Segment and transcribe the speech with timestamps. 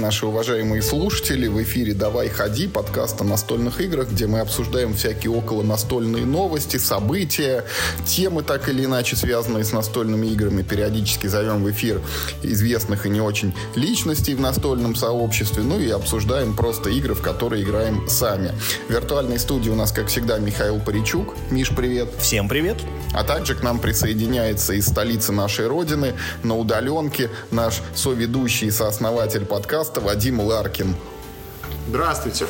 [0.00, 1.46] наши уважаемые слушатели.
[1.46, 6.78] В эфире «Давай ходи» подкаст о настольных играх, где мы обсуждаем всякие около настольные новости,
[6.78, 7.64] события,
[8.06, 10.62] темы так или иначе связанные с настольными играми.
[10.62, 12.00] Периодически зовем в эфир
[12.42, 15.62] известных и не очень личностей в настольном сообществе.
[15.62, 18.52] Ну и обсуждаем просто игры, в которые играем сами.
[18.88, 21.34] В виртуальной студии у нас, как всегда, Михаил Паричук.
[21.50, 22.08] Миш, привет.
[22.18, 22.78] Всем привет.
[23.12, 29.44] А также к нам присоединяется из столицы нашей родины на удаленке наш соведущий и сооснователь
[29.44, 30.94] подкаста Вадим Ларкин.
[31.88, 32.46] Здравствуйте.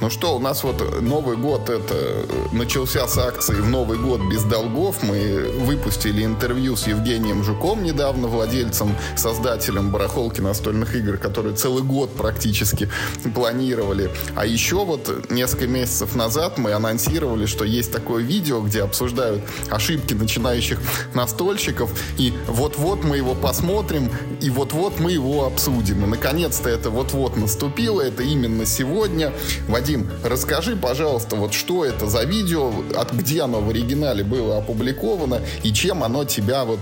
[0.00, 4.42] Ну что, у нас вот Новый год это начался с акции «В Новый год без
[4.42, 5.02] долгов».
[5.02, 12.14] Мы выпустили интервью с Евгением Жуком недавно, владельцем, создателем барахолки настольных игр, которые целый год
[12.14, 12.90] практически
[13.34, 14.10] планировали.
[14.34, 20.12] А еще вот несколько месяцев назад мы анонсировали, что есть такое видео, где обсуждают ошибки
[20.14, 20.78] начинающих
[21.14, 21.90] настольщиков.
[22.18, 24.10] И вот-вот мы его посмотрим,
[24.42, 26.04] и вот-вот мы его обсудим.
[26.04, 29.32] И наконец-то это вот-вот наступило, это именно сегодня.
[29.68, 35.40] Вадим, расскажи, пожалуйста, вот что это за видео, от где оно в оригинале было опубликовано
[35.62, 36.80] и чем оно тебя вот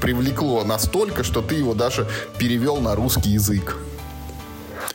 [0.00, 2.06] привлекло настолько, что ты его даже
[2.38, 3.76] перевел на русский язык.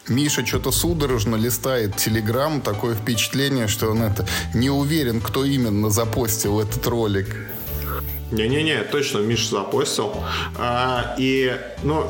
[0.07, 2.61] Миша что-то судорожно листает Телеграм.
[2.61, 7.35] Такое впечатление, что он это не уверен, кто именно запостил этот ролик.
[8.31, 10.13] Не-не-не, точно Миша запостил.
[10.57, 12.07] А, и, ну,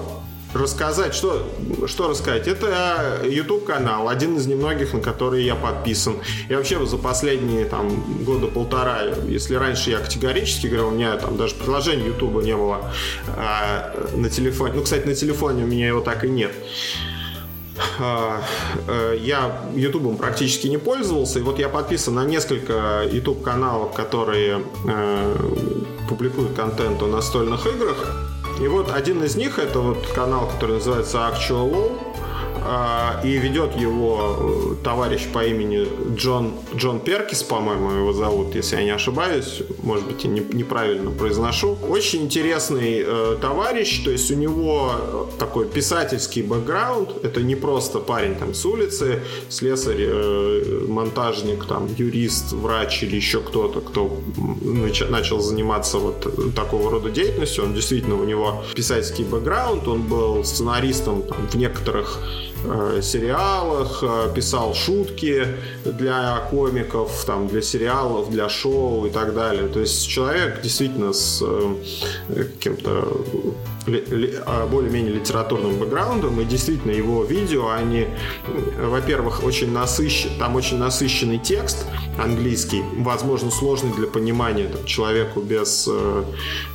[0.56, 1.48] рассказать, что,
[1.86, 2.48] что рассказать?
[2.48, 6.16] Это YouTube канал, один из немногих, на который я подписан.
[6.50, 11.38] И вообще за последние там года полтора, если раньше я категорически говорил, у меня там
[11.38, 12.92] даже приложения YouTube не было
[13.28, 14.74] а, на телефоне.
[14.76, 16.52] Ну, кстати, на телефоне у меня его так и нет
[18.00, 18.42] а,
[18.88, 24.62] э, я Ютубом практически не пользовался, и вот я подписан на несколько YouTube каналов, которые
[24.88, 25.36] э,
[26.08, 28.25] публикуют контент о настольных играх.
[28.60, 32.15] И вот один из них, это вот канал, который называется Actual Law,
[33.24, 38.84] и ведет его э, товарищ по имени Джон, Джон Перкис, по-моему, его зовут, если я
[38.84, 41.78] не ошибаюсь, может быть, я не, неправильно произношу.
[41.88, 48.00] Очень интересный э, товарищ, то есть у него э, такой писательский бэкграунд, это не просто
[48.00, 54.20] парень там с улицы, слесарь, э, монтажник, там, юрист, врач или еще кто-то, кто
[54.64, 60.44] нач- начал заниматься вот такого рода деятельностью, он действительно, у него писательский бэкграунд, он был
[60.44, 62.20] сценаристом там, в некоторых
[63.02, 65.48] сериалах, э, писал шутки
[65.86, 69.68] для комиков, там, для сериалов, для шоу и так далее.
[69.68, 71.76] То есть человек действительно с э,
[72.36, 73.08] каким-то
[73.86, 78.08] более-менее литературным бэкграундом, и действительно его видео, они,
[78.80, 81.86] во-первых, очень насыщен, там очень насыщенный текст
[82.18, 86.24] английский, возможно, сложный для понимания там, человеку без э,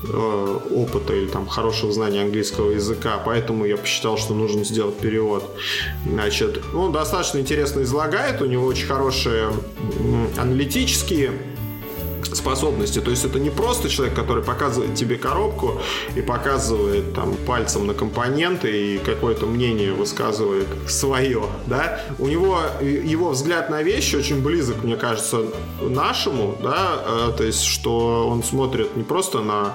[0.08, 5.44] э, опыта или там хорошего знания английского языка, поэтому я посчитал, что нужно сделать перевод.
[6.06, 9.50] Значит, он достаточно интересно излагает, у него очень хорошие
[10.38, 11.32] аналитические
[12.40, 13.00] способности.
[13.00, 15.80] То есть это не просто человек, который показывает тебе коробку
[16.16, 22.00] и показывает там пальцем на компоненты и какое-то мнение высказывает свое, да.
[22.18, 25.44] У него его взгляд на вещи очень близок, мне кажется,
[25.80, 29.74] нашему, да, э, то есть что он смотрит не просто на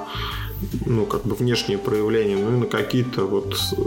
[0.85, 3.81] ну, как бы внешние проявления, ну и на какие-то вот э,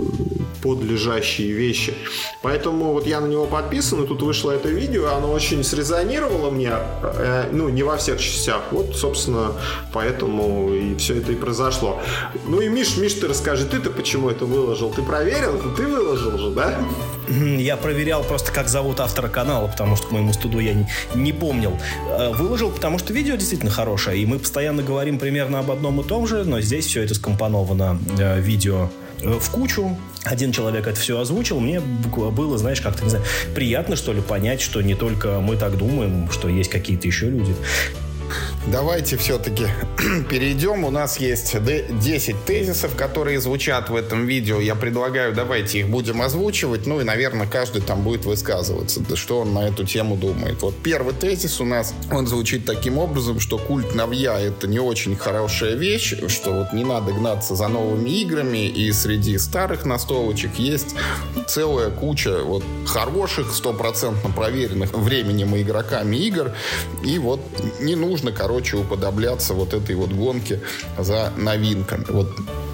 [0.63, 1.95] подлежащие вещи.
[2.43, 6.73] Поэтому вот я на него подписан, и тут вышло это видео, оно очень срезонировало мне,
[7.03, 8.63] э, ну, не во всех частях.
[8.71, 9.53] Вот, собственно,
[9.93, 12.01] поэтому и все это и произошло.
[12.47, 14.91] Ну и Миш, Миш, ты расскажи, ты-то почему это выложил?
[14.91, 15.61] Ты проверил?
[15.77, 16.79] Ты выложил же, да?
[17.29, 21.33] Я проверял просто, как зовут автора канала, потому что к моему студу я не, не
[21.33, 21.77] помнил.
[22.09, 26.05] Э, выложил, потому что видео действительно хорошее, и мы постоянно говорим примерно об одном и
[26.05, 28.91] том же, но здесь все это скомпоновано э, видео
[29.23, 29.97] э, в кучу.
[30.25, 31.61] Один человек это все озвучил.
[31.61, 33.25] Мне было, знаешь, как-то, не знаю,
[33.55, 37.55] приятно, что ли, понять, что не только мы так думаем, что есть какие-то еще люди.
[38.67, 39.67] Давайте все-таки
[40.31, 40.85] перейдем.
[40.85, 44.61] У нас есть 10 тезисов, которые звучат в этом видео.
[44.61, 46.87] Я предлагаю, давайте их будем озвучивать.
[46.87, 50.63] Ну и, наверное, каждый там будет высказываться, да что он на эту тему думает.
[50.63, 55.17] Вот первый тезис у нас, он звучит таким образом, что культ новья— это не очень
[55.17, 60.95] хорошая вещь, что вот не надо гнаться за новыми играми, и среди старых настолочек есть
[61.47, 66.53] целая куча вот хороших, стопроцентно проверенных временем и игроками игр,
[67.05, 67.41] и вот
[67.81, 70.61] не нужно, короче, короче, уподобляться вот этой вот гонке
[70.99, 72.05] за новинками.
[72.09, 72.29] Вот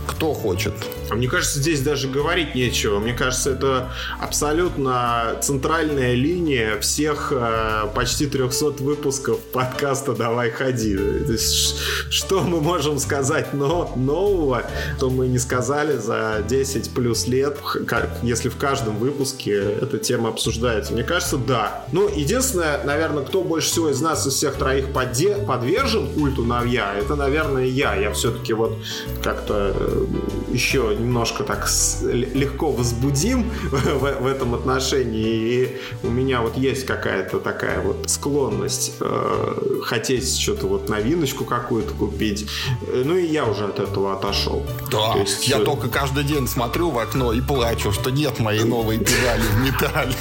[0.07, 0.75] кто хочет
[1.11, 2.99] А мне кажется, здесь даже говорить нечего.
[2.99, 10.97] Мне кажется, это абсолютно центральная линия всех э, почти 300 выпусков подкаста «Давай ходи».
[10.97, 11.77] То есть,
[12.11, 14.63] что мы можем сказать но, нового,
[14.99, 20.31] то мы не сказали за 10 плюс лет, как, если в каждом выпуске эта тема
[20.31, 20.93] обсуждается.
[20.93, 21.85] Мне кажется, да.
[21.93, 26.95] Ну, единственное, наверное, кто больше всего из нас, из всех троих поде- подвержен культу Навья,
[26.95, 27.95] это, наверное, я.
[27.95, 28.79] Я все-таки вот
[29.23, 30.07] как-то э,
[30.53, 31.69] еще немножко так
[32.03, 35.25] легко возбудим в, в этом отношении.
[35.25, 41.95] И у меня вот есть какая-то такая вот склонность э, хотеть что-то вот новиночку какую-то
[41.95, 42.47] купить.
[42.93, 44.65] Ну и я уже от этого отошел.
[44.91, 45.65] Да, То есть, я э...
[45.65, 50.15] только каждый день смотрю в окно и плачу, что нет моей новой педали в металле.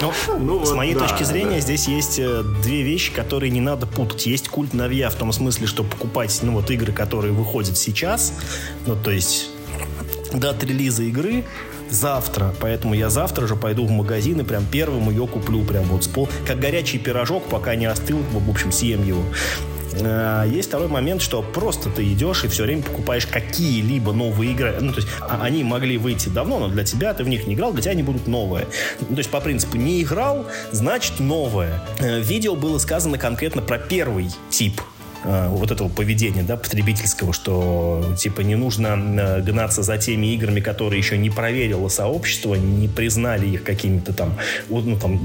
[0.00, 4.26] Ну, ну, с моей точки зрения, здесь есть э, две вещи, которые не надо путать.
[4.26, 8.34] Есть культ Навья в том смысле, что покупать ну, вот игры, которые выходят сейчас,
[8.86, 9.50] ну, то есть
[10.32, 11.44] дат релиза игры
[11.90, 12.54] завтра.
[12.60, 15.62] Поэтому я завтра же пойду в магазин и прям первым ее куплю.
[15.64, 16.28] Прям вот с пол...
[16.46, 19.22] Как горячий пирожок, пока не остыл, в общем, съем его.
[20.02, 24.76] А, есть второй момент, что просто ты идешь и все время покупаешь какие-либо новые игры.
[24.80, 27.54] Ну, то есть а, они могли выйти давно, но для тебя ты в них не
[27.54, 28.66] играл, для тебя они будут новые.
[29.00, 31.82] Ну, то есть по принципу не играл, значит новое.
[31.98, 34.80] Э, в видео было сказано конкретно про первый тип
[35.22, 40.60] Э, вот этого поведения, да, потребительского, что, типа, не нужно э, гнаться за теми играми,
[40.60, 44.38] которые еще не проверило сообщество, не признали их какими-то там,
[44.70, 45.20] ну, там,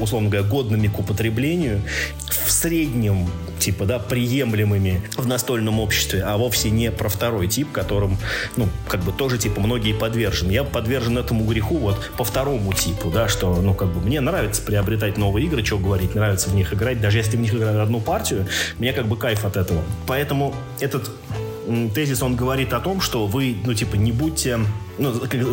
[0.00, 1.82] условно говоря, годными к употреблению.
[2.28, 3.28] В среднем,
[3.58, 8.18] типа, да, приемлемыми в настольном обществе, а вовсе не про второй тип, которым,
[8.56, 10.52] ну, как бы тоже, типа, многие подвержены.
[10.52, 14.62] Я подвержен этому греху вот по второму типу, да, что, ну, как бы, мне нравится
[14.62, 18.00] приобретать новые игры, что говорить, нравится в них играть, даже если в них играю одну
[18.00, 18.46] партию,
[18.78, 19.82] мне как бы кайф от этого.
[20.06, 21.10] Поэтому этот
[21.94, 24.58] тезис, он говорит о том, что вы, ну, типа, не будьте
[24.98, 25.12] ну,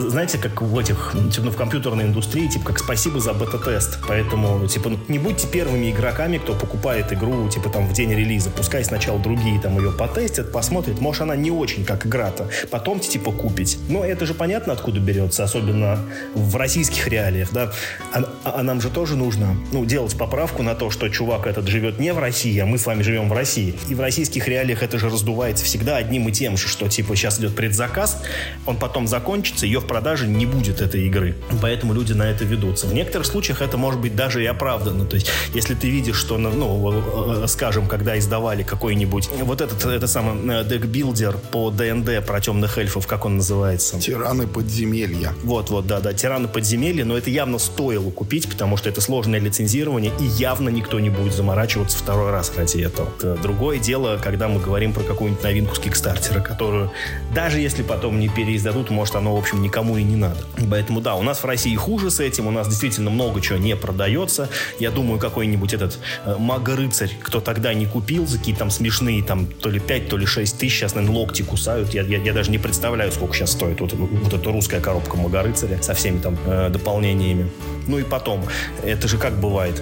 [0.10, 4.00] знаете, как в этих, типа, ну, в компьютерной индустрии, типа, как спасибо за бета-тест.
[4.08, 8.50] Поэтому, типа, ну, не будьте первыми игроками, кто покупает игру, типа, там, в день релиза.
[8.50, 11.00] Пускай сначала другие там ее потестят, посмотрят.
[11.00, 12.50] Может, она не очень как игра-то.
[12.70, 13.80] Потом, типа, купить.
[13.90, 16.00] Но это же понятно, откуда берется, особенно
[16.36, 17.72] в российских реалиях, да.
[18.14, 22.00] А, а нам же тоже нужно, ну, делать поправку на то, что чувак этот живет
[22.00, 23.76] не в России, а мы с вами живем в России.
[23.90, 27.40] И в российских реалиях это же раздувается всегда одним и тем же, что, типа, сейчас
[27.40, 28.22] идет предзаказ,
[28.66, 31.36] он потом закончится, закончится, ее в продаже не будет этой игры.
[31.62, 32.86] Поэтому люди на это ведутся.
[32.88, 35.06] В некоторых случаях это может быть даже и оправдано.
[35.06, 40.66] То есть, если ты видишь, что, ну, скажем, когда издавали какой-нибудь вот этот, это самый
[40.66, 44.02] декбилдер по ДНД про темных эльфов, как он называется?
[44.02, 45.34] Тираны подземелья.
[45.44, 49.40] Вот, вот, да, да, тираны подземелья, но это явно стоило купить, потому что это сложное
[49.40, 53.10] лицензирование, и явно никто не будет заморачиваться второй раз ради этого.
[53.42, 56.92] Другое дело, когда мы говорим про какую-нибудь новинку с Кикстартера, которую
[57.34, 60.40] даже если потом не переиздадут, может, оно, в общем, никому и не надо.
[60.70, 63.76] Поэтому, да, у нас в России хуже с этим, у нас действительно много чего не
[63.76, 64.50] продается.
[64.80, 69.48] Я думаю, какой-нибудь этот э, мага-рыцарь, кто тогда не купил, за какие-то там смешные, там,
[69.48, 71.94] то ли 5, то ли 6 тысяч, сейчас, наверное, локти кусают.
[71.94, 75.82] Я, я, я даже не представляю, сколько сейчас стоит вот, вот эта русская коробка мага-рыцаря
[75.82, 77.50] со всеми там э, дополнениями.
[77.88, 78.44] Ну и потом,
[78.84, 79.82] это же как бывает,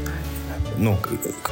[0.80, 0.98] ну,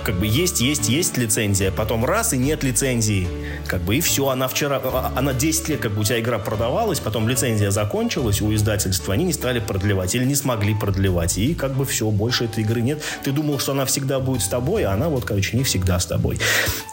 [0.03, 3.27] как бы есть, есть, есть лицензия, потом раз и нет лицензии.
[3.67, 6.39] Как бы и все, она вчера, а, она 10 лет, как бы у тебя игра
[6.39, 11.37] продавалась, потом лицензия закончилась у издательства, они не стали продлевать или не смогли продлевать.
[11.37, 13.01] И как бы все, больше этой игры нет.
[13.23, 16.05] Ты думал, что она всегда будет с тобой, а она вот, короче, не всегда с
[16.05, 16.39] тобой.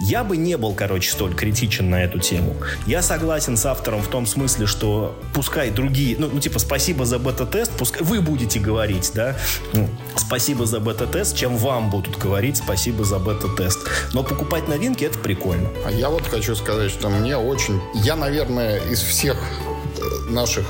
[0.00, 2.56] Я бы не был, короче, столь критичен на эту тему.
[2.86, 7.18] Я согласен с автором в том смысле, что пускай другие, ну, ну типа, спасибо за
[7.18, 9.36] бета-тест, пускай вы будете говорить, да,
[9.72, 13.86] ну, спасибо за бета-тест, чем вам будут говорить спасибо за бета-тест.
[14.14, 15.68] Но покупать новинки это прикольно.
[15.84, 17.80] А я вот хочу сказать, что мне очень...
[17.94, 20.64] Я, наверное, из всех э, наших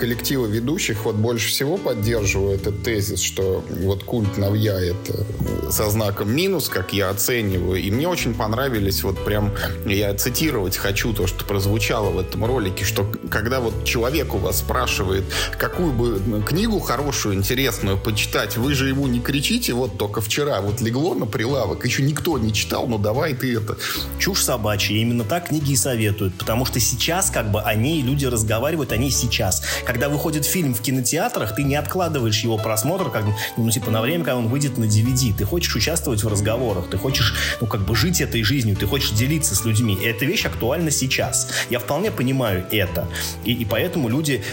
[0.00, 5.26] коллектива ведущих вот больше всего поддерживаю этот тезис, что вот культ Навья это
[5.70, 7.78] со знаком минус, как я оцениваю.
[7.78, 9.52] И мне очень понравились вот прям,
[9.84, 14.60] я цитировать хочу то, что прозвучало в этом ролике, что когда вот человек у вас
[14.60, 15.24] спрашивает,
[15.58, 20.80] какую бы книгу хорошую, интересную почитать, вы же ему не кричите, вот только вчера вот
[20.80, 23.76] легло на прилавок, еще никто не читал, ну давай ты это.
[24.18, 28.92] Чушь собачья, именно так книги и советуют, потому что сейчас как бы они, люди разговаривают,
[28.92, 33.24] они сейчас когда выходит фильм в кинотеатрах, ты не откладываешь его просмотр, как,
[33.56, 35.36] ну, типа, на время, когда он выйдет на DVD.
[35.36, 39.10] Ты хочешь участвовать в разговорах, ты хочешь, ну, как бы жить этой жизнью, ты хочешь
[39.10, 39.98] делиться с людьми.
[40.00, 41.50] И эта вещь актуальна сейчас.
[41.70, 43.08] Я вполне понимаю это.
[43.44, 44.44] И, и поэтому люди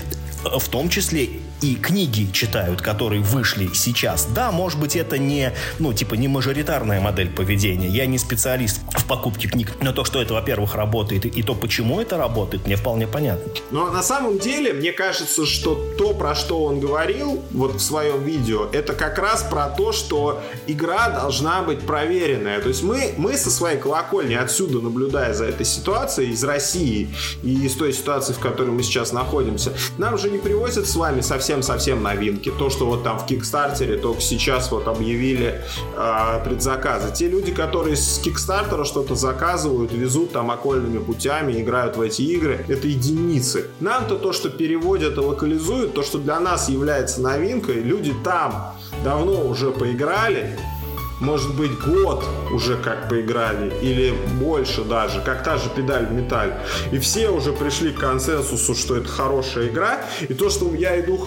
[0.43, 1.29] в том числе
[1.61, 4.27] и книги читают, которые вышли сейчас.
[4.33, 7.87] Да, может быть, это не, ну, типа, не мажоритарная модель поведения.
[7.87, 9.73] Я не специалист в покупке книг.
[9.81, 13.51] Но то, что это, во-первых, работает, и то, почему это работает, мне вполне понятно.
[13.71, 18.23] Но на самом деле, мне кажется, что то, про что он говорил вот в своем
[18.23, 22.61] видео, это как раз про то, что игра должна быть проверенная.
[22.61, 27.09] То есть мы, мы со своей колокольни отсюда, наблюдая за этой ситуацией из России
[27.43, 31.21] и из той ситуации, в которой мы сейчас находимся, нам же не привозят с вами
[31.47, 32.51] совсем-совсем новинки.
[32.51, 35.61] То, что вот там в Кикстартере только сейчас вот объявили
[35.95, 37.13] э, предзаказы.
[37.13, 42.65] Те люди, которые с Кикстартера что-то заказывают, везут там окольными путями, играют в эти игры,
[42.67, 43.67] это единицы.
[43.79, 48.75] Нам-то то, что переводят и локализуют, то, что для нас является новинкой, люди там
[49.05, 50.59] давно уже поиграли,
[51.19, 56.57] может быть, год уже как поиграли, или больше даже, как та же педаль в металле.
[56.91, 60.01] И все уже пришли к консенсусу, что это хорошая игра.
[60.27, 61.17] И то, что я иду,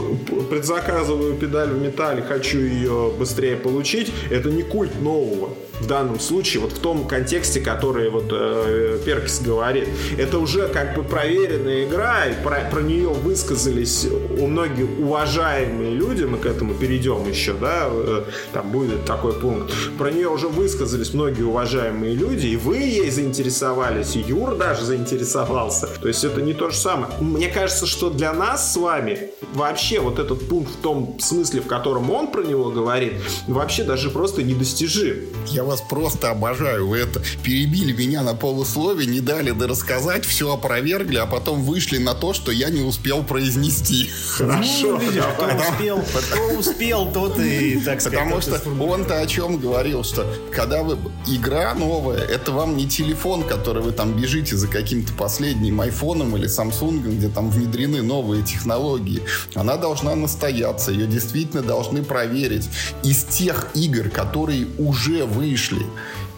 [0.49, 6.61] предзаказываю педаль в металле, хочу ее быстрее получить, это не культ нового в данном случае,
[6.62, 9.88] вот в том контексте, который вот э, Перкис говорит.
[10.18, 14.06] Это уже как бы проверенная игра, и про, про нее высказались
[14.38, 19.73] у многих уважаемые люди, мы к этому перейдем еще, да, э, там будет такой пункт.
[19.99, 25.88] Про нее уже высказались многие уважаемые люди, и вы ей заинтересовались, и Юр даже заинтересовался.
[26.00, 27.12] То есть это не то же самое.
[27.20, 31.66] Мне кажется, что для нас с вами вообще вот этот пункт в том смысле, в
[31.66, 33.14] котором он про него говорит,
[33.46, 35.26] вообще даже просто недостижим.
[35.46, 36.88] Я вас просто обожаю.
[36.88, 41.99] Вы это перебили меня на полусловие, не дали да рассказать, все опровергли, а потом вышли
[41.99, 44.08] на то, что я не успел произнести.
[44.37, 44.92] Хорошо.
[44.92, 48.18] Ну, видишь, кто успел, кто успел, тот и, так сказать.
[48.20, 50.98] Потому что он-то о чем говорил, что когда вы
[51.28, 56.48] игра новая, это вам не телефон, который вы там бежите за каким-то последним айфоном или
[56.48, 59.22] самсунгом, где там внедрены новые технологии.
[59.54, 62.68] Она должна настояться, ее действительно должны проверить.
[63.04, 65.86] Из тех игр, которые уже вышли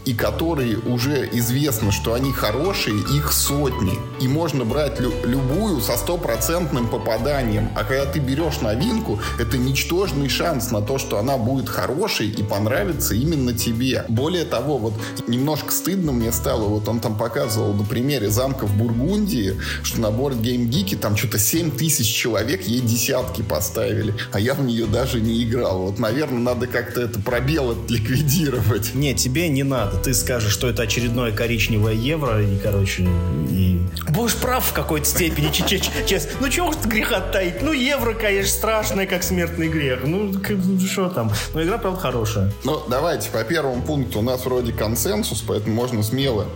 [0.05, 3.93] и которые уже известно, что они хорошие, их сотни.
[4.21, 7.69] И можно брать лю- любую со стопроцентным попаданием.
[7.77, 12.43] А когда ты берешь новинку, это ничтожный шанс на то, что она будет хорошей и
[12.43, 14.05] понравится именно тебе.
[14.09, 14.95] Более того, вот
[15.29, 20.11] немножко стыдно мне стало, вот он там показывал на примере замка в Бургундии, что на
[20.11, 24.87] борт Game Geek там что-то 7 тысяч человек ей десятки поставили, а я в нее
[24.87, 25.79] даже не играл.
[25.83, 28.95] Вот, наверное, надо как-то это пробел ликвидировать.
[28.95, 29.92] Не, тебе не надо.
[30.03, 33.09] Ты скажешь, что это очередное коричневое евро, и, короче,
[33.51, 33.81] и...
[34.09, 36.31] Будешь прав в какой-то степени, честно.
[36.41, 37.63] Ну, чего уж греха таить?
[37.63, 40.01] Ну, евро, конечно, страшное, как смертный грех.
[40.05, 40.33] Ну,
[40.81, 41.31] что там?
[41.55, 42.53] Но игра, правда, хорошая.
[42.65, 46.47] Ну, давайте, по первому пункту у нас вроде консенсус, поэтому можно смело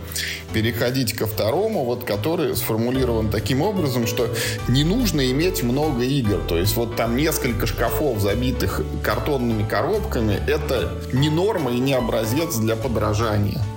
[0.53, 4.29] переходить ко второму, вот который сформулирован таким образом, что
[4.67, 6.39] не нужно иметь много игр.
[6.47, 12.55] То есть вот там несколько шкафов, забитых картонными коробками, это не норма и не образец
[12.57, 13.26] для подражания.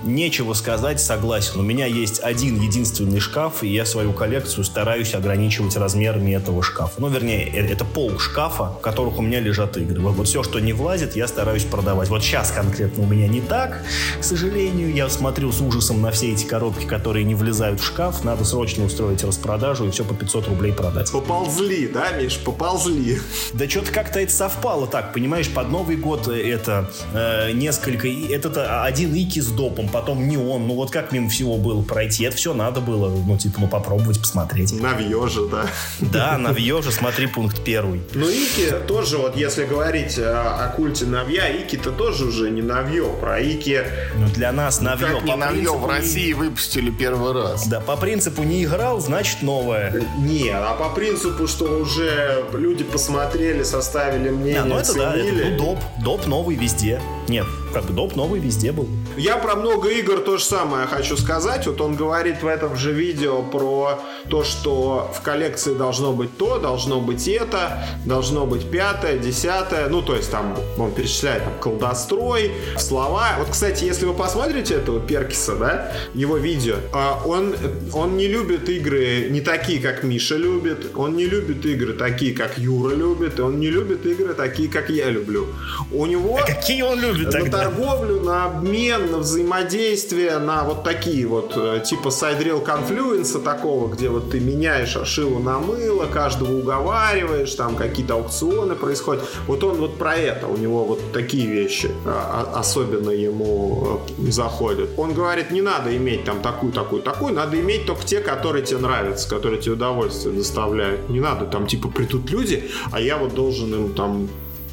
[0.03, 1.59] Нечего сказать, согласен.
[1.59, 6.93] У меня есть один единственный шкаф, и я свою коллекцию стараюсь ограничивать размерами этого шкафа.
[6.99, 10.01] Ну, вернее, э, это пол шкафа, в которых у меня лежат игры.
[10.01, 12.09] Вот, вот все, что не влазит, я стараюсь продавать.
[12.09, 13.83] Вот сейчас конкретно у меня не так,
[14.19, 14.93] к сожалению.
[14.93, 18.23] Я смотрю с ужасом на все эти коробки, которые не влезают в шкаф.
[18.23, 21.11] Надо срочно устроить распродажу и все по 500 рублей продать.
[21.11, 23.19] Поползли, да, Миш, поползли.
[23.53, 28.07] Да что-то как-то это совпало так, понимаешь, под Новый год это э, несколько...
[28.07, 30.67] Это один Ики с допом, потом не он.
[30.67, 32.23] Ну вот как мимо всего было пройти?
[32.23, 34.71] Это все надо было, ну типа, ну попробовать, посмотреть.
[34.79, 35.65] Навье же, да.
[35.99, 38.01] Да, навье же, смотри пункт первый.
[38.13, 43.05] Ну Ики тоже, вот если говорить о, о культе Навья, Ики-то тоже уже не Навье.
[43.19, 43.83] Про Ики...
[44.15, 45.07] Ну для нас Навье...
[45.07, 47.67] Как не Навье в России выпустили первый раз.
[47.67, 50.05] Да, по принципу не играл, значит новое.
[50.19, 55.33] Не, а по принципу, что уже люди посмотрели, составили мнение, а, ну это да, это,
[55.33, 57.01] ну, доп, доп новый везде.
[57.27, 58.87] Нет, как бы доп новый везде был.
[59.17, 61.67] Я про много игр то же самое хочу сказать.
[61.67, 63.99] Вот он говорит в этом же видео про
[64.29, 69.87] то, что в коллекции должно быть то, должно быть это, должно быть пятое, десятое.
[69.89, 73.35] Ну, то есть там он перечисляет там колдострой, слова.
[73.39, 77.55] Вот, кстати, если вы посмотрите этого Перкиса, да, его видео, а, он,
[77.93, 82.57] он не любит игры не такие, как Миша любит, он не любит игры такие, как
[82.57, 85.47] Юра любит, и он не любит игры такие, как я люблю.
[85.91, 86.37] У него...
[86.41, 87.57] А какие он любит на тогда?
[87.63, 94.09] торговлю, на обмен, на взаимодействие, на вот такие вот э, типа сайдрил конфлюенса такого, где
[94.09, 99.23] вот ты меняешь шило на мыло, каждого уговариваешь, там какие-то аукционы происходят.
[99.47, 104.89] Вот он вот про это, у него вот такие вещи а, особенно ему э, заходят.
[104.97, 108.79] Он говорит, не надо иметь там такую, такую, такую, надо иметь только те, которые тебе
[108.79, 111.09] нравятся, которые тебе удовольствие доставляют.
[111.09, 114.29] Не надо там типа придут люди, а я вот должен им там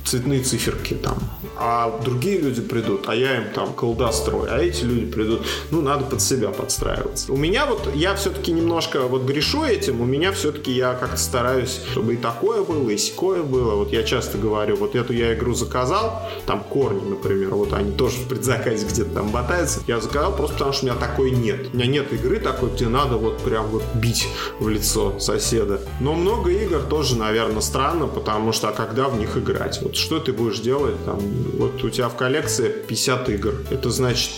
[0.09, 1.19] цветные циферки там.
[1.57, 4.49] А другие люди придут, а я им там колдострой.
[4.49, 7.33] А эти люди придут, ну, надо под себя подстраиваться.
[7.33, 11.81] У меня вот, я все-таки немножко вот грешу этим, у меня все-таки я как-то стараюсь,
[11.91, 13.75] чтобы и такое было, и сякое было.
[13.75, 18.19] Вот я часто говорю, вот эту я игру заказал, там корни, например, вот они тоже
[18.19, 19.81] в предзаказе где-то там ботаются.
[19.87, 21.71] Я заказал просто потому, что у меня такой нет.
[21.73, 24.29] У меня нет игры такой, где надо вот прям вот бить
[24.61, 25.81] в лицо соседа.
[26.00, 29.81] Но много игр тоже, наверное, странно, потому что а когда в них играть?
[29.83, 30.95] Вот что ты будешь делать?
[31.05, 31.19] Там,
[31.59, 33.55] вот у тебя в коллекции 50 игр.
[33.71, 34.31] Это значит,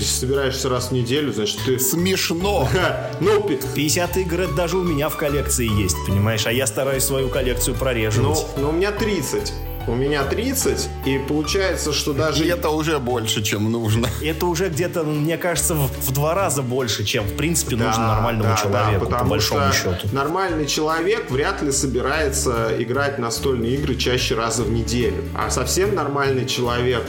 [0.00, 1.78] собираешься раз в неделю, значит ты...
[1.78, 2.68] Смешно!
[3.20, 6.46] Ну, 50 игр это даже у меня в коллекции есть, понимаешь?
[6.46, 8.46] А я стараюсь свою коллекцию прореживать.
[8.56, 9.52] Ну, но у меня 30.
[9.86, 12.44] У меня 30, и получается, что даже...
[12.44, 14.08] И это уже больше, чем нужно.
[14.22, 18.06] Это уже где-то, мне кажется, в, в два раза больше, чем, в принципе, да, нужно
[18.06, 20.08] нормальному да, человеку, да, по большому что счету.
[20.12, 25.24] Нормальный человек вряд ли собирается играть настольные игры чаще раза в неделю.
[25.34, 27.04] А совсем нормальный человек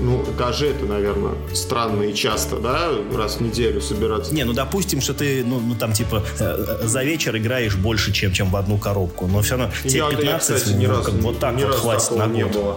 [0.00, 4.34] ну, даже это, наверное, странно и часто, да, раз в неделю собираться.
[4.34, 8.32] Не, ну, допустим, что ты, ну, ну там, типа, э, за вечер играешь больше, чем,
[8.32, 11.12] чем в одну коробку, но все равно тебе я, 15, я, кстати, ни ну, разу,
[11.12, 12.34] вот так ни вот хватит на год.
[12.34, 12.76] Не было.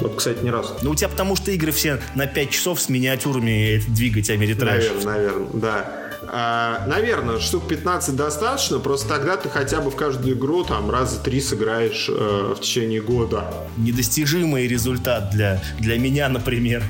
[0.00, 0.74] Вот, кстати, ни разу.
[0.82, 4.84] Ну, у тебя потому что игры все на 5 часов с миниатюрами двигать Америтрэш.
[4.84, 6.03] Наверное, наверное, да.
[6.28, 11.18] А, наверное, штук 15 достаточно, просто тогда ты хотя бы в каждую игру там раза
[11.20, 13.44] три сыграешь э, в течение года.
[13.76, 16.82] Недостижимый результат для, для меня, например.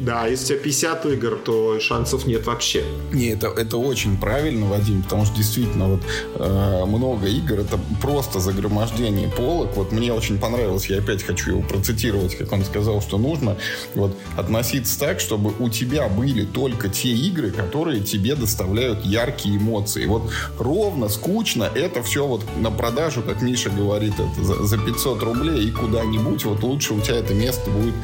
[0.00, 2.84] Да, если у тебя 50 игр, то шансов нет вообще.
[3.12, 6.00] Не, это, это очень правильно, Вадим, потому что действительно вот
[6.34, 9.76] э, много игр, это просто загромождение полок.
[9.76, 13.56] Вот мне очень понравилось, я опять хочу его процитировать, как он сказал, что нужно
[13.94, 20.06] вот относиться так, чтобы у тебя были только те игры, которые тебе доставляют яркие эмоции.
[20.06, 25.22] Вот ровно, скучно, это все вот на продажу, как Миша говорит, это за, за 500
[25.22, 27.94] рублей и куда-нибудь, вот лучше у тебя это место будет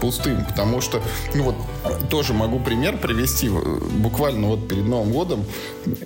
[0.00, 1.00] пустым, потому что,
[1.34, 1.56] ну, вот
[2.10, 3.48] тоже могу пример привести.
[3.48, 5.44] Буквально вот перед Новым годом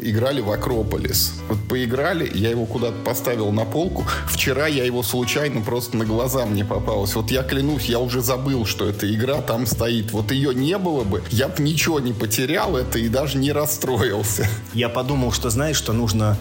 [0.01, 1.35] играли в Акрополис.
[1.49, 4.05] Вот поиграли, я его куда-то поставил на полку.
[4.27, 7.15] Вчера я его случайно просто на глаза мне попалась.
[7.15, 10.13] Вот я клянусь, я уже забыл, что эта игра там стоит.
[10.13, 14.49] Вот ее не было бы, я бы ничего не потерял это и даже не расстроился.
[14.75, 16.37] Я подумал, что знаешь, что нужно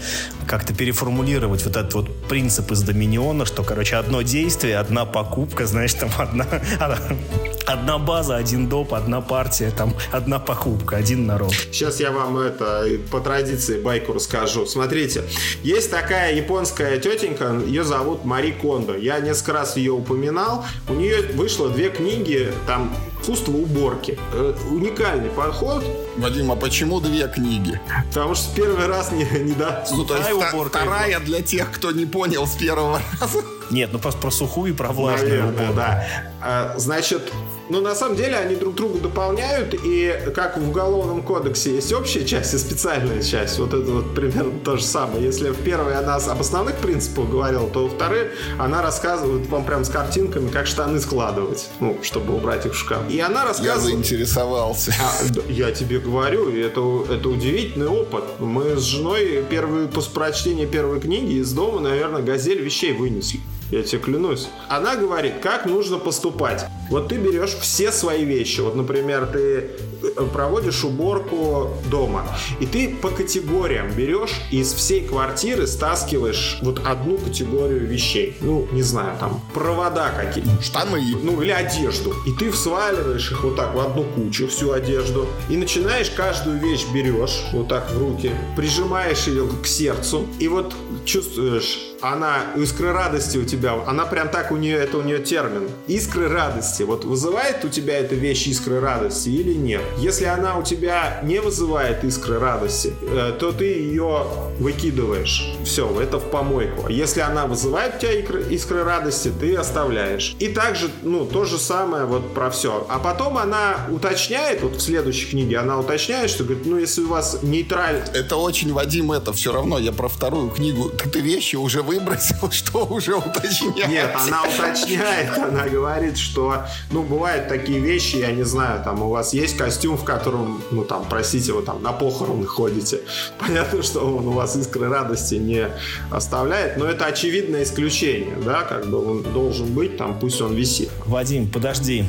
[0.48, 5.94] как-то переформулировать вот этот вот принцип из Доминиона, что, короче, одно действие, одна покупка, знаешь,
[5.94, 6.46] там одна,
[7.68, 11.53] одна база, один доп, одна партия, там одна покупка, один народ.
[11.72, 14.66] Сейчас я вам это по традиции байку расскажу.
[14.66, 15.24] Смотрите,
[15.64, 18.96] есть такая японская тетенька, ее зовут Мари Кондо.
[18.96, 20.66] Я несколько раз ее упоминал.
[20.88, 24.18] У нее вышло две книги, там искусство уборки.
[24.34, 25.84] Э, уникальный подход.
[26.18, 27.80] Вадим, а почему две книги?
[28.08, 29.86] Потому что первый раз не, не да.
[29.92, 33.44] Ну, то есть уборка вторая для тех, кто не понял с первого раза.
[33.70, 35.75] Нет, ну просто про сухую и про влажную Наверное, уборку.
[35.75, 36.08] да.
[36.42, 37.34] А, значит,
[37.70, 42.25] ну, на самом деле, они друг друга дополняют, и как в Уголовном кодексе есть общая
[42.25, 45.24] часть и специальная часть, вот это вот примерно то же самое.
[45.24, 49.84] Если в первой она об основных принципах говорила, то во второй она рассказывает вам прям
[49.84, 53.10] с картинками, как штаны складывать, ну, чтобы убрать их в шкаф.
[53.10, 53.77] И она рассказывает...
[53.77, 54.94] Я заинтересовался.
[55.00, 58.24] А, я тебе говорю, это, это удивительный опыт.
[58.40, 63.40] Мы с женой первые, после прочтения первой книги из дома, наверное, газель вещей вынесли.
[63.72, 64.48] Я тебе клянусь.
[64.70, 66.66] Она говорит, как нужно поступать.
[66.89, 68.61] Вот ты берешь все свои вещи.
[68.61, 69.69] Вот, например, ты
[70.01, 72.25] э, проводишь уборку дома,
[72.59, 78.37] и ты по категориям берешь из всей квартиры стаскиваешь вот одну категорию вещей.
[78.41, 80.50] Ну, не знаю, там, провода какие-то.
[80.61, 81.01] Штаны.
[81.21, 82.13] Ну, или одежду.
[82.25, 86.85] И ты сваливаешь их вот так в одну кучу, всю одежду, и начинаешь каждую вещь
[86.93, 90.73] берешь вот так в руки, прижимаешь ее к сердцу, и вот
[91.05, 95.69] чувствуешь она искры радости у тебя, она прям так у нее, это у нее термин.
[95.87, 96.76] Искры радости.
[96.83, 99.81] Вот вызывает у тебя эта вещь искры радости или нет?
[99.98, 104.25] Если она у тебя не вызывает искры радости, э, то ты ее
[104.59, 105.55] выкидываешь.
[105.63, 106.90] Все, это в помойку.
[106.90, 110.35] Если она вызывает у тебя искры, искры радости, ты оставляешь.
[110.40, 112.85] И также, ну, то же самое вот про все.
[112.90, 117.09] А потом она уточняет, вот в следующей книге она уточняет, что говорит, ну, если у
[117.09, 118.03] вас нейтраль...
[118.13, 120.90] Это очень, Вадим, это все равно, я про вторую книгу.
[120.90, 123.90] Ты, ты вещи уже выбросил, что уже уточняет?
[123.90, 129.10] Нет, она уточняет, она говорит, что ну, бывают такие вещи, я не знаю, там у
[129.10, 133.01] вас есть костюм, в котором, ну, там, простите, вы там на похороны ходите.
[133.40, 135.70] Понятно, что он у вас искры радости не
[136.12, 140.90] оставляет, но это очевидное исключение, да, как бы он должен быть, там, пусть он висит.
[141.06, 142.06] Вадим, подожди.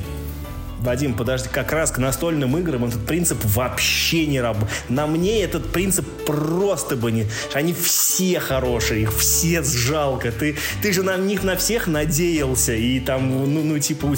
[0.80, 4.70] Вадим, подожди, как раз к настольным играм этот принцип вообще не работает.
[4.88, 7.26] На мне этот принцип просто бы не...
[7.52, 10.30] Они все хорошие, их все жалко.
[10.30, 12.74] Ты, ты же на них на всех надеялся.
[12.74, 14.14] И там, ну, ну типа,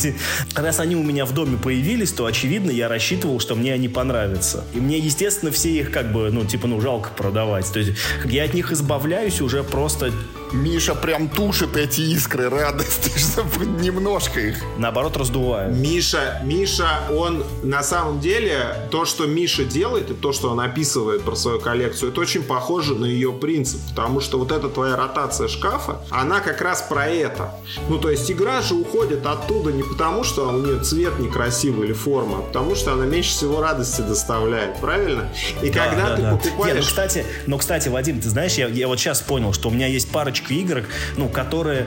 [0.54, 4.64] раз они у меня в доме появились, то, очевидно, я рассчитывал, что мне они понравятся.
[4.74, 7.70] И мне, естественно, все их как бы, ну, типа, ну, жалко продавать.
[7.72, 10.12] То есть я от них избавляюсь уже просто
[10.52, 14.62] Миша прям тушит эти искры радости, чтобы немножко их...
[14.78, 15.74] Наоборот, раздувает.
[15.74, 21.22] Миша, Миша, он на самом деле, то, что Миша делает, и то, что он описывает
[21.22, 23.80] про свою коллекцию, это очень похоже на ее принцип.
[23.90, 27.54] Потому что вот эта твоя ротация шкафа, она как раз про это.
[27.88, 31.92] Ну, то есть игра же уходит оттуда не потому, что у нее цвет некрасивый или
[31.92, 35.28] форма, а потому что она меньше всего радости доставляет, правильно?
[35.62, 36.30] И да, когда да, ты да.
[36.36, 36.74] покупаешь...
[36.74, 39.72] Нет, ну, кстати, но, кстати, Вадим, ты знаешь, я, я вот сейчас понял, что у
[39.72, 40.84] меня есть парочка парочка игр,
[41.16, 41.86] ну, которые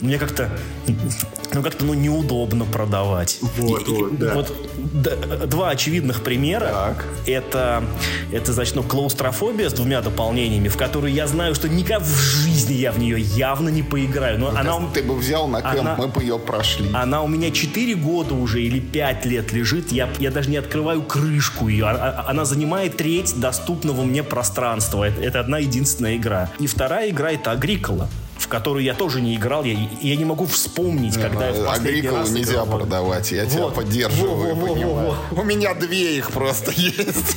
[0.00, 0.50] мне как-то
[1.54, 3.38] ну как-то ну неудобно продавать.
[3.56, 4.34] Вот, и, вот, да.
[4.34, 6.66] вот два очевидных примера.
[6.66, 7.04] Так.
[7.26, 7.84] Это
[8.32, 12.74] это значит ну клаустрофобия с двумя дополнениями, в которую я знаю, что никак в жизни
[12.74, 14.38] я в нее явно не поиграю.
[14.38, 16.90] Но ну, она ты бы взял на кэмп, она, мы бы ее прошли.
[16.92, 21.02] Она у меня 4 года уже или 5 лет лежит, я я даже не открываю
[21.02, 21.86] крышку ее.
[21.86, 25.04] А, а, она занимает треть доступного мне пространства.
[25.04, 26.50] Это, это одна единственная игра.
[26.58, 28.08] И вторая игра это Агрикола
[28.50, 29.64] которую я тоже не играл.
[29.64, 32.66] Я, я не могу вспомнить, когда я в последний Агриколу раз нельзя играл.
[32.66, 33.52] продавать, я вот.
[33.52, 35.40] тебя поддерживаю, во, во, во, во, во.
[35.40, 37.36] У меня две их просто есть.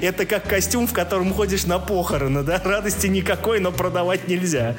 [0.00, 2.60] Это как костюм, в котором ходишь на похороны, да?
[2.64, 4.74] Радости никакой, но продавать нельзя.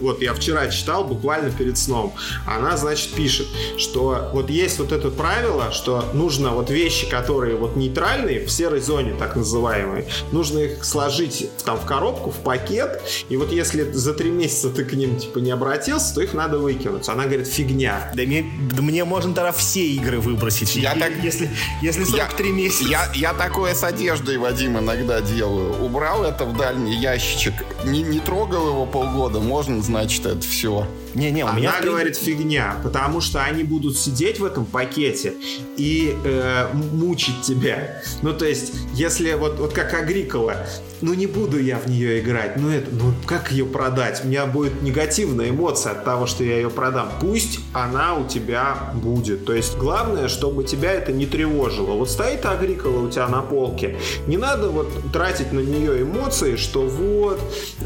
[0.00, 2.14] Вот я вчера читал, буквально перед сном.
[2.46, 3.46] Она, значит, пишет,
[3.78, 8.80] что вот есть вот это правило, что нужно вот вещи, которые вот нейтральные, в серой
[8.80, 14.14] зоне так называемой, нужно их сложить там в коробку, в пакет, и вот если за
[14.14, 17.08] три месяца ты к ним типа не обратился, то их надо выкинуть.
[17.08, 18.10] Она говорит, фигня.
[18.14, 20.76] Да мне, да мне можно тогда все игры выбросить.
[20.76, 21.50] Я так, если,
[21.82, 22.84] если срок три месяца.
[22.84, 25.82] Я, я такое с одеждой, Вадим, иногда делаю.
[25.82, 30.86] Убрал это в дальний ящичек, не, не трогал его полгода, можно значит, это все.
[31.14, 31.76] Не-не, у Она меня...
[31.76, 35.34] Она говорит фигня, потому что они будут сидеть в этом пакете
[35.76, 38.02] и э, мучить тебя.
[38.22, 40.66] Ну, то есть, если вот, вот как Агрикола,
[41.00, 44.22] ну не буду я в нее играть, ну это, ну как ее продать?
[44.24, 47.10] У меня будет негативная эмоция от того, что я ее продам.
[47.20, 49.44] Пусть она у тебя будет.
[49.44, 51.94] То есть главное, чтобы тебя это не тревожило.
[51.94, 53.96] Вот стоит Агрикола у тебя на полке,
[54.26, 57.40] не надо вот тратить на нее эмоции, что вот,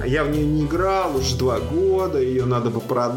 [0.05, 3.14] я в нее не играл уже два года, ее надо бы продать,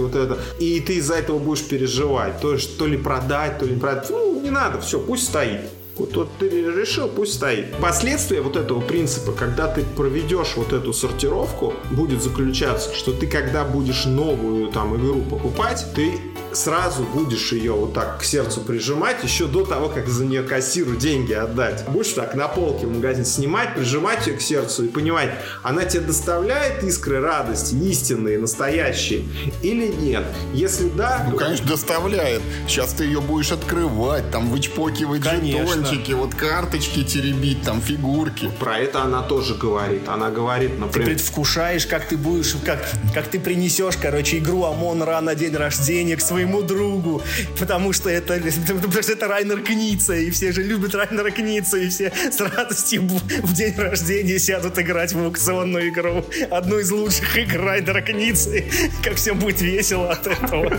[0.00, 0.38] вот это.
[0.58, 2.40] И ты из-за этого будешь переживать.
[2.40, 4.10] То, есть, то ли продать, то ли не продать.
[4.10, 5.60] Ну, не надо, все, пусть стоит.
[5.96, 7.76] Вот, вот ты решил, пусть стоит.
[7.76, 13.64] Последствия вот этого принципа, когда ты проведешь вот эту сортировку, будет заключаться, что ты когда
[13.64, 16.12] будешь новую там игру покупать, ты
[16.52, 20.96] сразу будешь ее вот так к сердцу прижимать еще до того, как за нее кассиру
[20.96, 21.84] деньги отдать.
[21.88, 25.30] Будешь так на полке в магазин снимать, прижимать ее к сердцу и понимать,
[25.62, 29.24] она тебе доставляет искры радости, истинные, настоящие,
[29.62, 30.24] или нет.
[30.52, 31.26] Если да...
[31.30, 32.42] Ну, конечно, доставляет.
[32.68, 35.83] Сейчас ты ее будешь открывать, там вычпокивать конечно.
[35.84, 38.50] Жетончики, вот карточки теребить, там фигурки.
[38.58, 40.08] Про это она тоже говорит.
[40.08, 41.08] Она говорит, например...
[41.08, 45.54] Ты предвкушаешь, как ты будешь, как, как ты принесешь, короче, игру Амон Ра на день
[45.54, 47.22] рождения к своему другу,
[47.58, 48.34] потому что это,
[48.66, 53.02] потому что это Райнер Кница, и все же любят Райнера Кница, и все с радостью
[53.02, 56.24] в день рождения сядут играть в аукционную игру.
[56.50, 58.64] Одну из лучших игр Райнера Кницы.
[59.02, 60.78] Как всем будет весело от этого.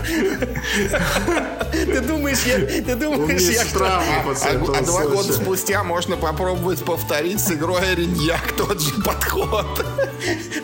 [1.72, 2.58] Ты думаешь, я...
[2.82, 3.84] Ты думаешь, я что...
[3.84, 9.84] А, а, а два года спустя можно попробовать повторить с игрой Ариньяк тот же подход.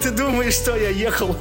[0.02, 1.36] Ты думаешь, что я ехал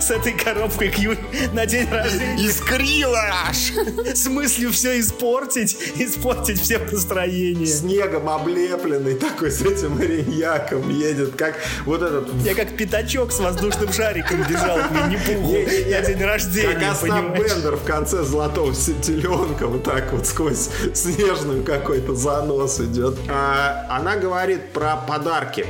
[0.00, 1.16] с этой коробкой к Ю
[1.52, 2.48] на день рождения?
[2.48, 3.72] Искри аж.
[4.14, 7.66] С мыслью все испортить, испортить все настроение.
[7.66, 12.32] Снегом облепленный такой с этим реньяком едет, как вот этот...
[12.44, 17.76] Я как пятачок с воздушным шариком бежал к Винни-Пуху на день рождения, Как Остап Бендер
[17.76, 23.18] в конце «Золотого теленка» вот так вот сквозь снежную какой-то занос идет.
[23.28, 25.66] А, она говорит про подарки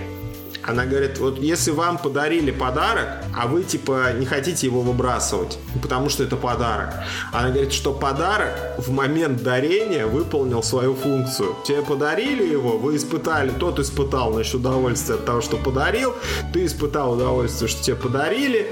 [0.71, 6.09] Она говорит, вот если вам подарили подарок, а вы типа не хотите его выбрасывать, потому
[6.09, 6.95] что это подарок.
[7.33, 11.57] Она говорит, что подарок в момент дарения выполнил свою функцию.
[11.67, 16.15] Тебе подарили его, вы испытали, тот испытал, значит, удовольствие от того, что подарил,
[16.53, 18.69] ты испытал удовольствие, что тебе подарили,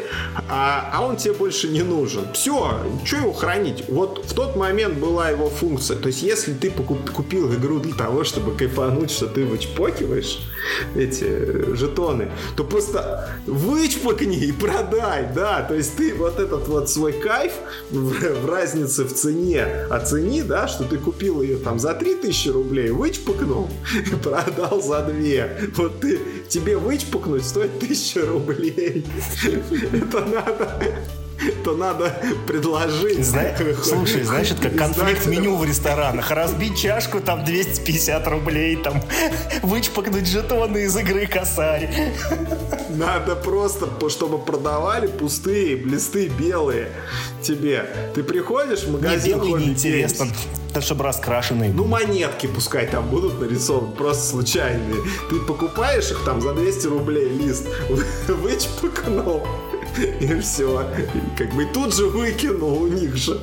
[0.49, 2.33] а, а он тебе больше не нужен.
[2.33, 3.85] Все, что его хранить?
[3.89, 5.97] Вот в тот момент была его функция.
[5.97, 10.39] То есть, если ты купил игру для того, чтобы кайфануть, что ты вычпокиваешь
[10.97, 15.63] эти жетоны, то просто вычпокни и продай, да.
[15.63, 17.53] То есть, ты вот этот вот свой кайф
[17.91, 22.91] в, в разнице в цене оцени, да, что ты купил ее там за 3000 рублей,
[22.91, 25.13] вычпокнул и продал за 2.
[25.77, 29.07] Вот ты, тебе вычпокнуть стоит 1000 рублей.
[29.93, 30.79] Это надо
[31.63, 32.15] то надо
[32.47, 33.25] предложить.
[33.25, 33.43] Зна...
[33.83, 36.31] Слушай, значит, как конфликт меню в ресторанах.
[36.31, 39.03] Разбить чашку, там 250 рублей, там
[39.63, 41.91] вычпокнуть жетоны из игры косарь.
[42.91, 46.89] Надо просто, чтобы продавали пустые листы белые
[47.43, 47.87] тебе.
[48.15, 50.27] Ты приходишь в магазин Мне белый неинтересно.
[50.73, 51.73] Так, чтобы раскрашенные.
[51.73, 55.03] Ну, монетки пускай там будут нарисованы, просто случайные.
[55.31, 57.67] Ты покупаешь их там за 200 рублей лист,
[58.29, 59.47] вычпокнул,
[59.99, 60.89] и все.
[61.37, 63.41] Как бы тут же выкинул у них же.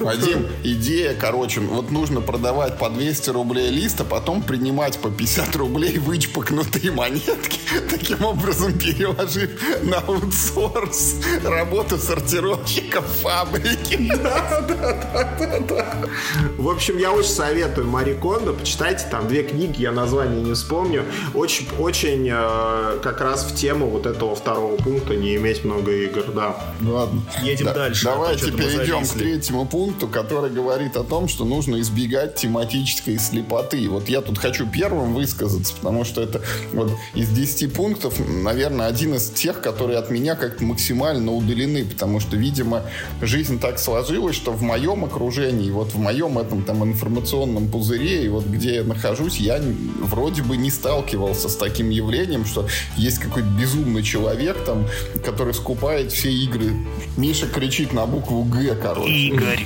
[0.00, 5.56] Вадим, идея, короче, вот нужно продавать по 200 рублей лист, а потом принимать по 50
[5.56, 9.50] рублей вычпокнутые монетки, таким образом переложив
[9.82, 13.98] на аутсорс работу сортировщика в фабрике.
[14.22, 16.08] Да, да, да, да,
[16.56, 21.04] В общем, я очень советую Мари Кондо, почитайте, там две книги, я название не вспомню.
[21.34, 25.92] Очень, очень э, как раз в тему вот этого второго пункта не иметь много много
[25.92, 26.56] игр, да.
[26.82, 27.22] Ладно.
[27.42, 27.74] Едем да.
[27.74, 28.04] дальше.
[28.04, 33.88] Давайте а перейдем к третьему пункту, который говорит о том, что нужно избегать тематической слепоты.
[33.88, 39.14] Вот я тут хочу первым высказаться, потому что это вот из 10 пунктов, наверное, один
[39.14, 42.82] из тех, которые от меня как-то максимально удалены, потому что, видимо,
[43.20, 48.28] жизнь так сложилась, что в моем окружении, вот в моем этом там информационном пузыре, и
[48.28, 49.60] вот где я нахожусь, я
[50.02, 52.66] вроде бы не сталкивался с таким явлением, что
[52.96, 54.86] есть какой-то безумный человек там,
[55.24, 56.74] который скупает все игры.
[57.16, 59.08] Миша кричит на букву Г, короче.
[59.08, 59.64] Игорь.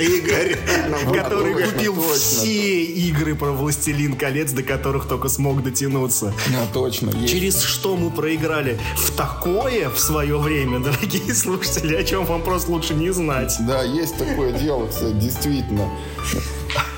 [0.00, 0.58] Игорь.
[1.14, 6.34] Который купил все игры про Властелин колец, до которых только смог дотянуться.
[6.50, 7.12] Ну, точно.
[7.28, 12.72] Через что мы проиграли в такое в свое время, дорогие слушатели, о чем вам просто
[12.72, 13.54] лучше не знать.
[13.60, 15.88] Да, есть такое дело, кстати, действительно.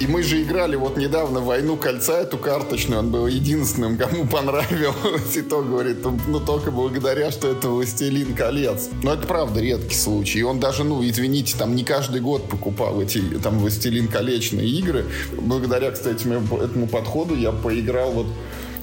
[0.00, 5.36] И мы же играли вот недавно «Войну кольца», эту карточную, он был единственным, кому понравилось.
[5.36, 8.88] И то, говорит, ну только благодаря, что это «Властелин колец».
[9.02, 10.40] Но это правда редкий случай.
[10.40, 15.06] И он даже, ну, извините, там не каждый год покупал эти там «Властелин колечные» игры.
[15.32, 18.26] Благодаря, кстати, этому подходу я поиграл вот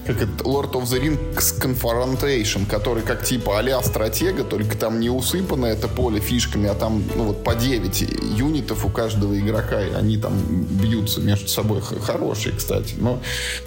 [0.05, 5.09] как это, Lord of the Rings Confrontation, который как типа а стратега, только там не
[5.09, 8.01] усыпано это поле фишками, а там ну вот по 9
[8.37, 11.81] юнитов у каждого игрока, и они там бьются между собой.
[11.81, 13.19] Хорошие, кстати, но,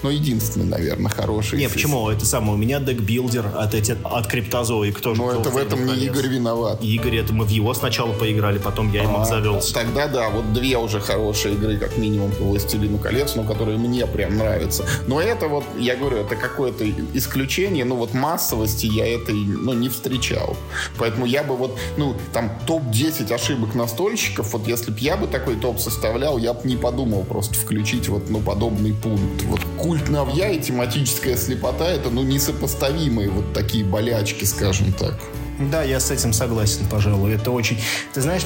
[0.03, 1.59] но единственный, наверное, хороший.
[1.59, 2.11] Не, почему?
[2.11, 5.20] Это самое, у меня декбилдер от, эти, от Криптозоик тоже.
[5.20, 6.83] Но это в этом не Игорь виноват.
[6.83, 9.72] Игорь, это мы в его сначала поиграли, потом я им а, обзавелся.
[9.72, 14.07] Тогда да, вот две уже хорошие игры, как минимум по Властелину колец, но которые мне
[14.07, 14.85] прям нравятся.
[15.07, 16.85] Но это вот, я говорю, это какое-то
[17.15, 20.57] исключение, ну вот массовости я этой, ну, не встречал.
[20.99, 25.57] Поэтому я бы вот, ну, там, топ-10 ошибок настольщиков, вот если бы я бы такой
[25.57, 29.43] топ составлял, я бы не подумал просто включить вот, ну, подобный пункт.
[29.45, 35.19] Вот культ навья и тематическая слепота это, ну, несопоставимые вот такие болячки, скажем так.
[35.59, 37.35] Да, я с этим согласен, пожалуй.
[37.35, 37.81] Это очень...
[38.12, 38.42] Ты знаешь,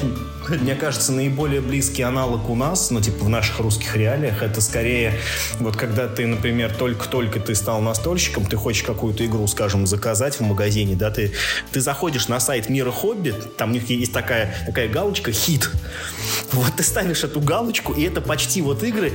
[0.48, 5.14] мне кажется, наиболее близкий аналог у нас, ну, типа в наших русских реалиях, это скорее
[5.58, 10.40] вот когда ты, например, только-только ты стал настольщиком, ты хочешь какую-то игру, скажем, заказать в
[10.42, 11.32] магазине, да, ты,
[11.72, 15.70] ты заходишь на сайт Мира Хобби, там у них есть такая, такая галочка «Хит».
[16.52, 19.12] Вот ты ставишь эту галочку, и это почти вот игры,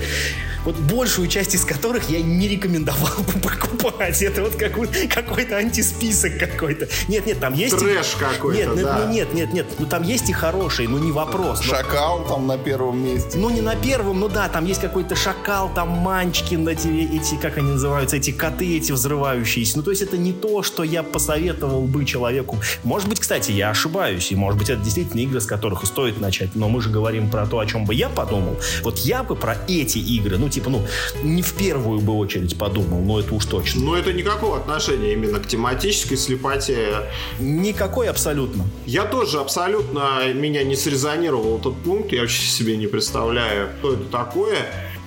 [0.66, 4.22] вот большую часть из которых я не рекомендовал бы покупать.
[4.22, 6.88] Это вот какой-то, антисписок какой-то.
[7.08, 7.76] Нет, нет, там есть...
[7.86, 9.06] Трэш какой-то, нет, да.
[9.06, 11.60] нет, нет, нет, ну там есть и хорошие, ну не вопрос.
[11.60, 11.76] Но...
[11.76, 13.38] Шакал там на первом месте.
[13.38, 17.58] Ну не на первом, ну да, там есть какой-то шакал, там манчкин, эти, эти, как
[17.58, 19.78] они называются, эти коты эти взрывающиеся.
[19.78, 22.58] Ну то есть это не то, что я посоветовал бы человеку.
[22.84, 26.56] Может быть, кстати, я ошибаюсь, и может быть это действительно игры, с которых стоит начать,
[26.56, 28.58] но мы же говорим про то, о чем бы я подумал.
[28.84, 30.82] Вот я бы про эти игры, ну типа, ну,
[31.24, 33.82] не в первую бы очередь подумал, но это уж точно.
[33.82, 37.10] Но это никакого отношения именно к тематической слепоте.
[37.76, 38.64] Никакой абсолютно.
[38.86, 44.06] Я тоже абсолютно, меня не срезонировал этот пункт, я вообще себе не представляю, что это
[44.06, 44.60] такое.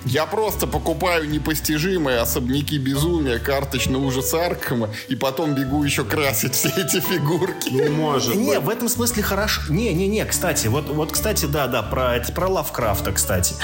[0.05, 6.69] Я просто покупаю непостижимые особняки безумия, карточный ужас Аркхема, и потом бегу еще красить все
[6.69, 7.69] эти фигурки.
[7.71, 8.63] Ну, может Не, быть.
[8.63, 9.61] в этом смысле хорошо.
[9.69, 13.55] Не, не, не, кстати, вот, вот, кстати, да, да, про, это про Лавкрафта, кстати.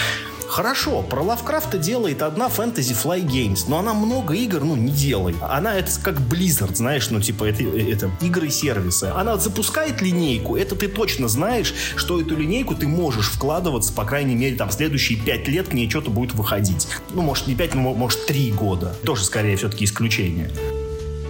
[0.48, 5.36] Хорошо, про Лавкрафта делает одна Fantasy Fly Games, но она много игр, ну, не делает.
[5.42, 9.12] Она это как Blizzard, знаешь, ну, типа, это, это игры-сервисы.
[9.16, 14.36] Она запускает линейку, это ты точно знаешь, что эту линейку ты можешь вкладываться, по крайней
[14.36, 16.88] мере, там, следующие пять лет к ней что-то будет выходить.
[17.12, 18.96] Ну, может, не пять, но, может, три года.
[19.06, 20.52] Тоже, скорее, все-таки исключение.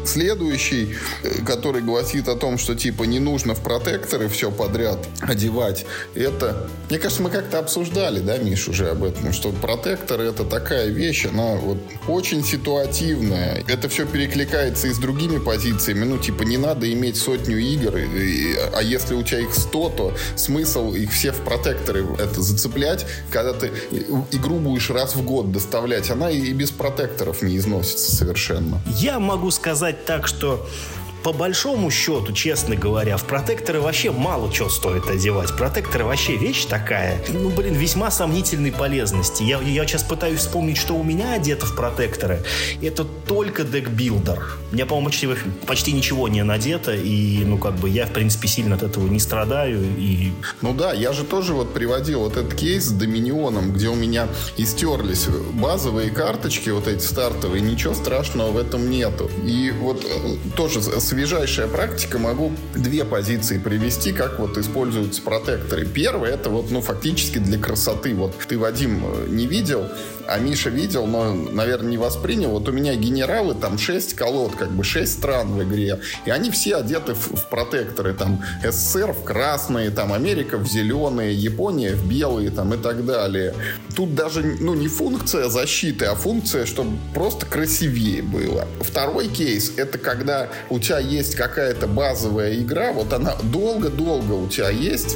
[0.06, 0.96] Следующий,
[1.46, 6.70] который гласит о том, что типа не нужно в протекторы все подряд одевать, это...
[6.90, 11.26] Мне кажется, мы как-то обсуждали, да, Миш, уже об этом, что протекторы это такая вещь,
[11.26, 13.64] она вот очень ситуативная.
[13.68, 16.04] Это все перекликается и с другими позициями.
[16.06, 19.90] Ну, типа, не надо иметь сотню игр, и- и- а если у тебя их 100,
[19.90, 23.72] то смысл их все в протекторы это зацеплять, когда ты
[24.32, 28.82] игру будешь раз в год доставлять, она и без протекторов не износится совершенно.
[29.00, 30.66] Я могу сказать так, что
[31.26, 35.58] по большому счету, честно говоря, в протекторы вообще мало чего стоит одевать.
[35.58, 39.42] Протекторы вообще вещь такая, ну, блин, весьма сомнительной полезности.
[39.42, 42.44] Я, я сейчас пытаюсь вспомнить, что у меня одето в протекторы.
[42.80, 44.40] Это только декбилдер.
[44.72, 45.28] У меня, по-моему, почти,
[45.66, 49.20] почти ничего не надето, и, ну, как бы, я, в принципе, сильно от этого не
[49.20, 53.88] страдаю, и Ну да, я же тоже вот приводил вот этот кейс с Доминионом, где
[53.90, 59.32] у меня истерлись базовые карточки, вот эти стартовые, ничего страшного в этом нету.
[59.44, 65.86] И вот э, тоже с- свежайшая практика, могу две позиции привести, как вот используются протекторы.
[65.86, 68.14] Первое, это вот, ну, фактически для красоты.
[68.14, 69.88] Вот ты, Вадим, э, не видел,
[70.28, 72.52] а Миша видел, но, наверное, не воспринял.
[72.52, 76.00] Вот у меня генералы, там 6 колод, как бы 6 стран в игре.
[76.26, 78.14] И они все одеты в, в протекторы.
[78.14, 83.54] Там СССР в красные, там Америка в зеленые, Япония в белые, там и так далее.
[83.96, 88.68] Тут даже, ну, не функция защиты, а функция, чтобы просто красивее было.
[88.82, 94.70] Второй кейс, это когда у тебя есть какая-то базовая игра, вот она долго-долго у тебя
[94.70, 95.16] есть,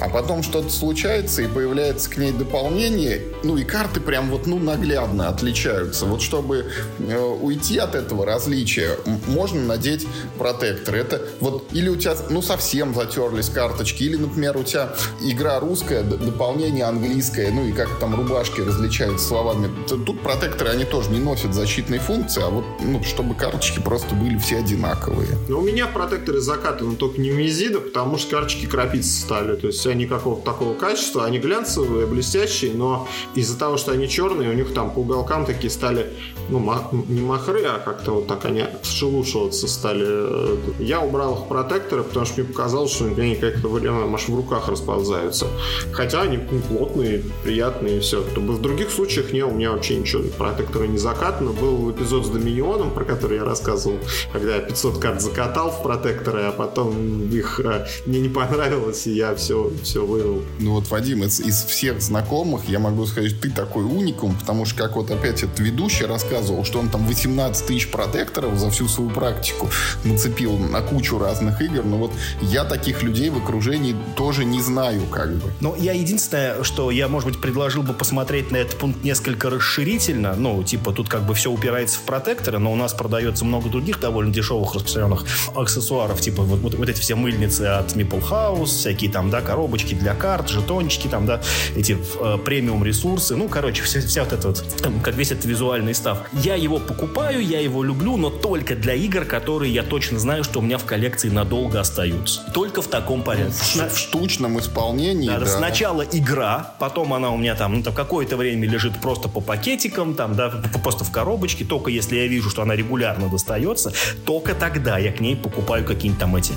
[0.00, 4.58] а потом что-то случается и появляется к ней дополнение, ну и карты прям вот, ну,
[4.58, 6.06] наглядно отличаются.
[6.06, 6.66] Вот чтобы
[6.98, 10.06] э, уйти от этого различия, можно надеть
[10.38, 10.96] протектор.
[10.96, 16.02] Это вот или у тебя, ну, совсем затерлись карточки, или, например, у тебя игра русская,
[16.02, 19.70] дополнение английское, ну и как там рубашки различаются словами.
[19.86, 24.38] Тут протекторы, они тоже не носят защитной функции, а вот, ну, чтобы карточки просто были
[24.38, 25.28] все одинаковые.
[25.48, 29.56] Но у меня протекторы закатаны только не Мизида, потому что карточки крапиться стали.
[29.56, 34.37] То есть они какого-то такого качества, они глянцевые, блестящие, но из-за того, что они черные,
[34.46, 36.06] у них там по уголкам такие стали,
[36.48, 40.82] ну, ма- не махры, а как-то вот так они вшелушиваться стали.
[40.82, 44.68] Я убрал их протекторы, потому что мне показалось, что они как-то время аж в руках
[44.68, 45.46] расползаются.
[45.92, 48.22] Хотя они плотные, приятные и все.
[48.22, 51.52] В других случаях не, у меня вообще ничего, протекторы не закатано.
[51.52, 53.98] Был эпизод с Доминионом, про который я рассказывал,
[54.32, 59.12] когда я 500 карт закатал в протекторы, а потом их э, мне не понравилось, и
[59.12, 60.42] я все, все вывел.
[60.60, 64.82] Ну вот, Вадим, из, из всех знакомых я могу сказать, ты такой уникум, потому что,
[64.82, 69.10] как вот опять этот ведущий рассказывал, что он там 18 тысяч протекторов за всю свою
[69.10, 69.68] практику
[70.04, 75.02] нацепил на кучу разных игр, но вот я таких людей в окружении тоже не знаю,
[75.06, 75.52] как бы.
[75.60, 80.34] Но я единственное, что я, может быть, предложил бы посмотреть на этот пункт несколько расширительно.
[80.34, 84.00] Ну, типа, тут как бы все упирается в протекторы, но у нас продается много других
[84.00, 89.10] довольно дешевых распространенных аксессуаров, типа вот, вот, вот эти все мыльницы от Meeple House, всякие
[89.10, 91.40] там, да, коробочки для карт, жетончики там, да,
[91.76, 93.36] эти э, премиум ресурсы.
[93.36, 96.18] Ну, короче, вся, вся вот эта вот, там, как весь этот визуальный став.
[96.32, 100.60] Я его покупаю, я его люблю, но только для игр, которые я точно знаю, что
[100.60, 102.42] у меня в коллекции надолго остаются.
[102.52, 103.54] Только в таком порядке.
[103.54, 105.46] В, в штучном исполнении, Да, да.
[105.46, 110.14] Сначала игра, потом она у меня там, ну, там какое-то время лежит просто по пакетикам,
[110.14, 110.50] там, да,
[110.82, 111.64] просто в коробочке.
[111.64, 113.92] Только если я вижу, что она регулярно достается,
[114.24, 116.52] только тогда я к ней покупаю какие-нибудь там эти,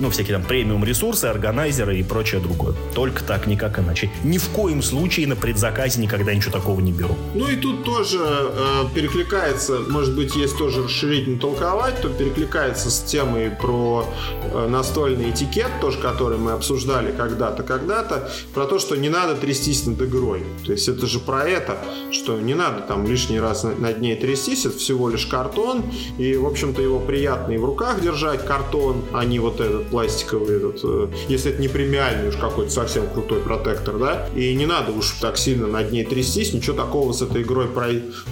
[0.00, 2.74] ну, всякие там премиум ресурсы, органайзеры и прочее другое.
[2.94, 4.10] Только так, никак иначе.
[4.24, 7.14] Ни в коем случае на предзаказе никогда ничего такого не беру.
[7.34, 13.00] Ну и тут тоже э, перекликается, может быть, есть тоже расширительно толковать, то перекликается с
[13.02, 14.06] темой про
[14.52, 19.86] э, настольный этикет, тоже который мы обсуждали когда-то, когда-то, про то, что не надо трястись
[19.86, 20.42] над игрой.
[20.64, 21.76] То есть это же про это,
[22.10, 25.82] что не надо там лишний раз на- над ней трястись, это всего лишь картон,
[26.18, 30.56] и, в общем-то, его приятно и в руках держать, картон, а не вот этот пластиковый
[30.56, 34.92] этот, э, если это не премиальный уж какой-то совсем крутой протектор, да, и не надо
[34.92, 37.68] уж так сильно над ней трястись, ничего такого с этой игрой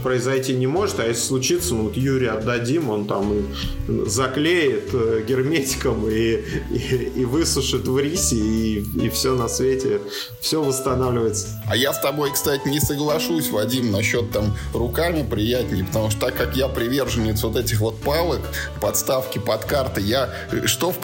[0.03, 3.33] произойти не может, а если случится, ну вот Юрий отдадим, он там
[4.07, 10.01] заклеит э, герметиком и, и, и высушит в рисе, и, и все на свете,
[10.41, 11.49] все восстанавливается.
[11.69, 16.37] А я с тобой, кстати, не соглашусь, Вадим, насчет там руками приятнее, потому что так
[16.37, 18.41] как я приверженец вот этих вот палок,
[18.81, 20.31] подставки под карты, я
[20.67, 20.99] что в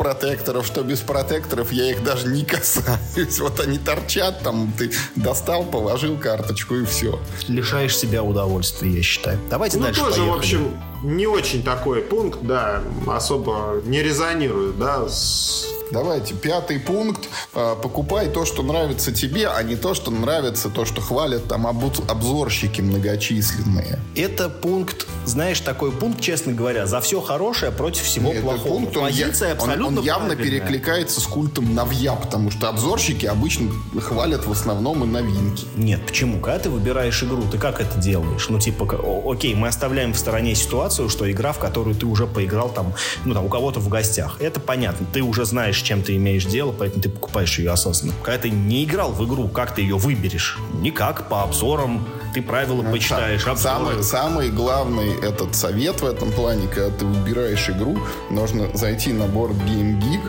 [0.45, 3.39] протекторов, что без протекторов, я их даже не касаюсь.
[3.41, 7.19] Вот они торчат там, ты достал, положил карточку и все.
[7.49, 9.39] Лишаешь себя удовольствия, я считаю.
[9.49, 10.31] Давайте ну, дальше тоже, поехали.
[10.31, 17.29] в общем, не очень такой пункт, да, особо не резонирует, да, с Давайте, пятый пункт.
[17.53, 21.67] А, покупай то, что нравится тебе, а не то, что нравится, то, что хвалят там
[21.67, 24.01] обзорщики многочисленные.
[24.17, 28.75] Это пункт, знаешь, такой пункт, честно говоря, за все хорошее против всего Нет, плохого.
[28.75, 33.27] Пункт, он, Позиция я, абсолютно он, он явно перекликается с культом новья, потому что обзорщики
[33.27, 35.67] обычно хвалят в основном и новинки.
[35.77, 36.41] Нет, почему?
[36.41, 38.49] Когда ты выбираешь игру, ты как это делаешь?
[38.49, 38.89] Ну, типа,
[39.31, 43.35] окей, мы оставляем в стороне ситуацию, что игра, в которую ты уже поиграл там, ну,
[43.35, 44.37] там, у кого-то в гостях.
[44.41, 45.07] Это понятно.
[45.13, 48.15] Ты уже знаешь, чем ты имеешь дело, поэтому ты покупаешь ее осознанно.
[48.23, 50.59] Когда ты не играл в игру, как ты ее выберешь?
[50.81, 54.03] Никак, по обзорам, ты правила ну, почитаешь, обзоры.
[54.03, 57.99] Самый, самый главный этот совет в этом плане, когда ты выбираешь игру,
[58.31, 60.21] нужно зайти на борт Game Geek,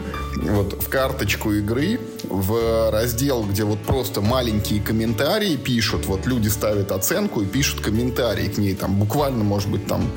[0.51, 6.91] вот в карточку игры, в раздел, где вот просто маленькие комментарии пишут, вот люди ставят
[6.91, 10.11] оценку и пишут комментарии к ней, там буквально, может быть, там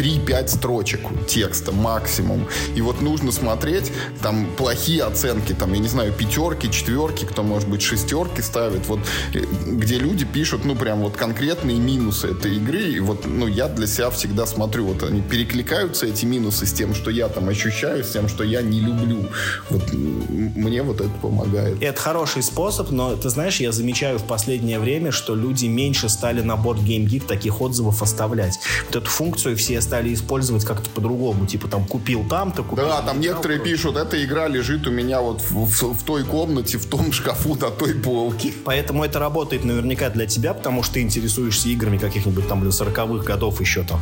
[0.00, 2.46] 3-5 строчек текста максимум.
[2.74, 3.92] И вот нужно смотреть,
[4.22, 9.00] там плохие оценки, там, я не знаю, пятерки, четверки, кто, может быть, шестерки ставит, вот,
[9.34, 13.68] э, где люди пишут, ну, прям вот конкретные минусы этой игры, и вот, ну, я
[13.68, 18.02] для себя всегда смотрю, вот они перекликаются, эти минусы, с тем, что я там ощущаю,
[18.02, 19.26] с тем, что я не люблю.
[19.68, 21.82] Вот мне вот это помогает.
[21.82, 26.40] Это хороший способ, но, ты знаешь, я замечаю в последнее время, что люди меньше стали
[26.40, 28.58] на борт GameGeek таких отзывов оставлять.
[28.86, 31.46] Вот эту функцию все стали использовать как-то по-другому.
[31.46, 32.86] Типа там купил там-то, купил...
[32.86, 36.22] Да, там некоторые там, пишут, эта игра лежит у меня вот в, в, в той
[36.22, 38.52] комнате, в том шкафу, на той полке.
[38.64, 43.24] Поэтому это работает наверняка для тебя, потому что ты интересуешься играми каких-нибудь там, блин, 40-х
[43.24, 44.00] годов еще там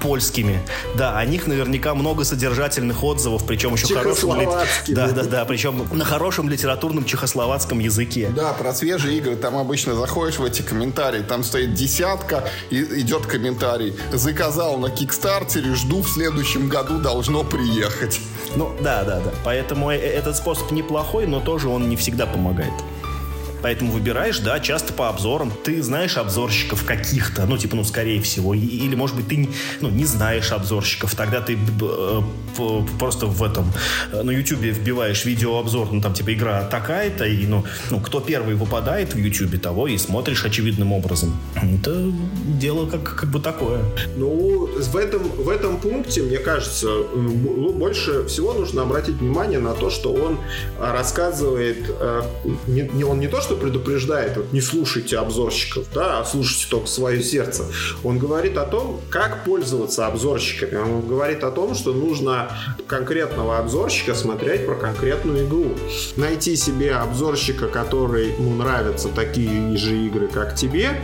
[0.00, 0.60] польскими.
[0.96, 4.30] Да, о них наверняка много содержательных отзывов, причем еще хорошим...
[4.88, 8.30] Да, да, да, причем на хорошем литературном чехословацком языке.
[8.34, 9.36] Да, про свежие игры.
[9.36, 13.94] Там обычно заходишь в эти комментарии, там стоит десятка, и идет комментарий.
[14.12, 18.20] Заказал на Кикстартере, жду в следующем году должно приехать.
[18.56, 19.30] Ну, да, да, да.
[19.44, 22.72] Поэтому э, этот способ неплохой, но тоже он не всегда помогает.
[23.64, 25.50] Поэтому выбираешь, да, часто по обзорам.
[25.64, 28.52] Ты знаешь обзорщиков каких-то, ну, типа, ну, скорее всего.
[28.52, 29.48] Или, может быть, ты
[29.80, 31.14] ну, не знаешь обзорщиков.
[31.14, 32.20] Тогда ты э,
[32.98, 33.72] просто в этом,
[34.12, 38.54] э, на YouTube вбиваешь видеообзор, ну, там, типа, игра такая-то, и, ну, ну, кто первый
[38.54, 41.34] выпадает в YouTube, того и смотришь очевидным образом.
[41.54, 42.12] Это
[42.60, 43.80] дело как, как бы такое.
[44.18, 49.88] Ну, в этом, в этом пункте, мне кажется, больше всего нужно обратить внимание на то,
[49.88, 50.38] что он
[50.78, 52.22] рассказывает, э,
[52.66, 56.66] не, не он не то, что что предупреждает, вот не слушайте обзорщиков, да, а слушайте
[56.70, 57.64] только свое сердце.
[58.02, 60.76] Он говорит о том, как пользоваться обзорщиками.
[60.76, 62.50] Он говорит о том, что нужно
[62.86, 65.66] конкретного обзорщика смотреть про конкретную игру.
[66.16, 71.00] Найти себе обзорщика, который ему нравятся такие же игры, как тебе,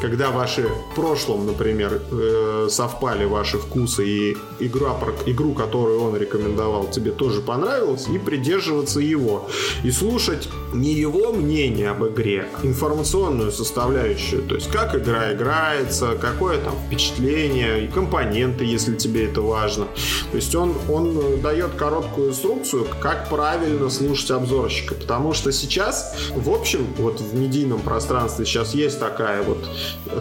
[0.00, 6.88] когда ваши в прошлом, например, э, совпали ваши вкусы и игра, игру, которую он рекомендовал,
[6.90, 9.48] тебе тоже понравилась, и придерживаться его.
[9.82, 16.16] И слушать не его мнение об игре, а информационную составляющую, то есть как игра играется,
[16.20, 19.86] какое там впечатление, и компоненты, если тебе это важно.
[20.30, 26.50] То есть он, он дает короткую инструкцию, как правильно слушать обзорщика, потому что сейчас, в
[26.50, 29.58] общем, вот в медийном пространстве сейчас есть такая вот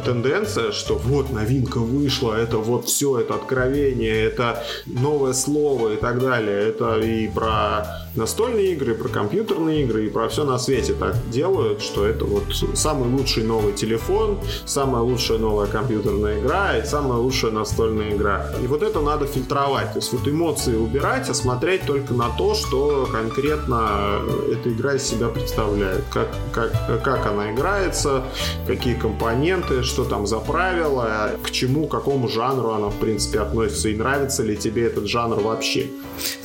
[0.06, 6.20] тенденция, что вот новинка вышла, это вот все, это откровение, это новое слово и так
[6.20, 6.68] далее.
[6.68, 7.86] Это и про
[8.16, 12.25] настольные игры, и про компьютерные игры, и про все на свете так делают, что это
[12.25, 18.47] вот самый лучший новый телефон, самая лучшая новая компьютерная игра и самая лучшая настольная игра.
[18.63, 19.93] И вот это надо фильтровать.
[19.93, 24.19] То есть вот эмоции убирать, а смотреть только на то, что конкретно
[24.51, 26.03] эта игра из себя представляет.
[26.11, 28.23] Как, как, как она играется,
[28.67, 33.89] какие компоненты, что там за правила, к чему, к какому жанру она в принципе относится
[33.89, 35.87] и нравится ли тебе этот жанр вообще.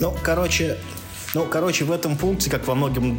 [0.00, 0.78] Ну, короче,
[1.34, 3.18] Ну, короче, в этом пункте, как во многом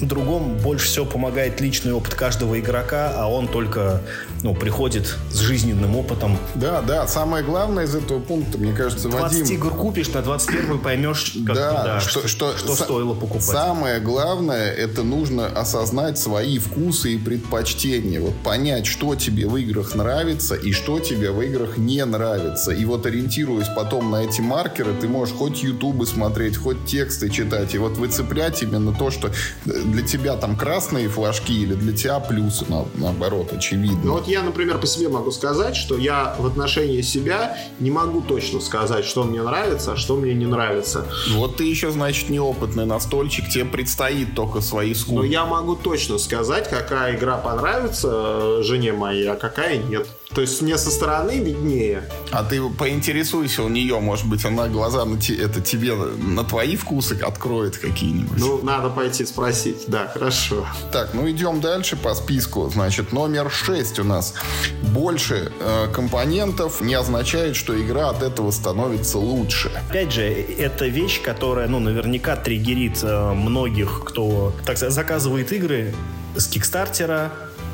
[0.00, 4.00] другом, больше всего помогает личный опыт каждого игрока, а он только
[4.42, 6.38] ну, приходит с жизненным опытом.
[6.54, 9.56] Да, да, самое главное из этого пункта, мне кажется, 20 Вадим...
[9.56, 13.42] игр купишь, на 21 поймешь, как, да, да, что, что, что са- стоило покупать.
[13.42, 18.20] Самое главное, это нужно осознать свои вкусы и предпочтения.
[18.20, 22.72] Вот понять, что тебе в играх нравится и что тебе в играх не нравится.
[22.72, 27.49] И вот ориентируясь потом на эти маркеры, ты можешь хоть ютубы смотреть, хоть тексты читать.
[27.74, 29.30] И вот выцеплять именно то, что
[29.64, 34.00] для тебя там красные флажки или для тебя плюсы, на- наоборот, очевидно.
[34.04, 38.20] Ну вот я, например, по себе могу сказать, что я в отношении себя не могу
[38.20, 41.06] точно сказать, что мне нравится, а что мне не нравится.
[41.34, 45.26] Вот ты еще, значит, неопытный настольщик, тебе предстоит только свои Но скулы.
[45.26, 50.06] я могу точно сказать, какая игра понравится э, жене моей, а какая нет.
[50.34, 52.04] То есть мне со стороны виднее.
[52.30, 56.76] А ты поинтересуйся у нее, может быть, она глаза на те- это тебе на твои
[56.76, 58.38] вкусы откроет какие-нибудь.
[58.38, 59.84] Ну, надо пойти спросить.
[59.88, 60.64] Да, хорошо.
[60.92, 62.70] Так, ну идем дальше по списку.
[62.70, 64.34] Значит, номер 6 у нас.
[64.82, 69.70] Больше э, компонентов не означает, что игра от этого становится лучше.
[69.88, 75.92] Опять же, это вещь, которая, ну, наверняка триггерит э, многих, кто, так сказать, заказывает игры
[76.36, 77.32] с Кикстартера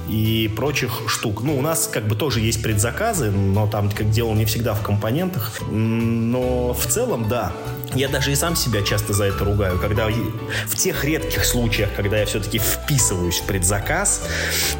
[0.08, 1.42] и прочих штук.
[1.42, 4.82] Ну, у нас как бы тоже есть предзаказы, но там как дело не всегда в
[4.82, 5.52] компонентах.
[5.70, 7.52] Но в целом, да.
[7.94, 10.08] Я даже и сам себя часто за это ругаю, когда
[10.66, 14.22] в тех редких случаях, когда я все-таки вписываюсь в предзаказ,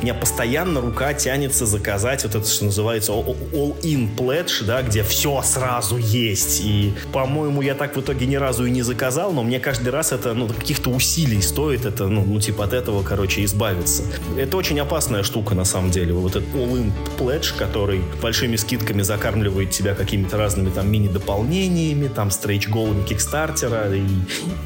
[0.01, 5.03] у меня постоянно рука тянется заказать вот это, что называется all- all-in pledge, да, где
[5.03, 6.61] все сразу есть.
[6.63, 10.13] И, по-моему, я так в итоге ни разу и не заказал, но мне каждый раз
[10.13, 14.03] это, ну, каких-то усилий стоит это, ну, ну, типа от этого, короче, избавиться.
[14.37, 16.13] Это очень опасная штука, на самом деле.
[16.13, 22.31] Вот этот all-in pledge, который большими скидками закармливает тебя какими-то разными там мини-дополнениями, там
[22.97, 24.07] стрейч-голами кикстартера и,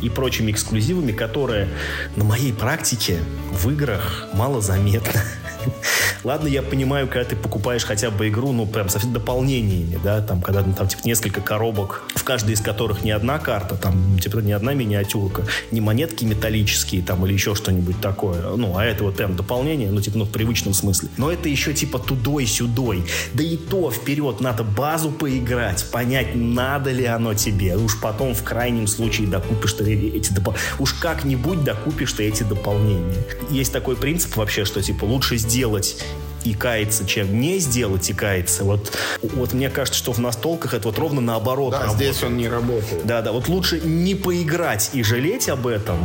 [0.03, 1.68] и прочими эксклюзивами, которые
[2.16, 3.18] на моей практике
[3.53, 5.22] в играх мало заметно.
[6.24, 10.40] Ладно, я понимаю, когда ты покупаешь хотя бы игру, ну, прям со дополнениями, да, там,
[10.42, 14.38] когда ну, там, типа, несколько коробок, в каждой из которых не одна карта, там, типа,
[14.38, 19.16] не одна миниатюрка, не монетки металлические, там, или еще что-нибудь такое, ну, а это вот
[19.16, 21.08] прям дополнение, ну, типа, ну, в привычном смысле.
[21.16, 23.04] Но это еще, типа, тудой-сюдой.
[23.32, 27.76] Да и то вперед надо базу поиграть, понять, надо ли оно тебе.
[27.76, 30.61] Уж потом, в крайнем случае, докупишь ты эти дополнения.
[30.78, 33.24] Уж как-нибудь докупишь ты эти дополнения.
[33.50, 35.96] Есть такой принцип вообще, что, типа, лучше сделать сделать
[36.45, 38.64] и каяться, чем не сделать и каяться.
[38.64, 42.14] Вот, вот мне кажется, что в настолках это вот ровно наоборот Да, работает.
[42.14, 43.07] здесь он не работает.
[43.07, 45.99] Да, да, вот лучше не поиграть и жалеть об этом,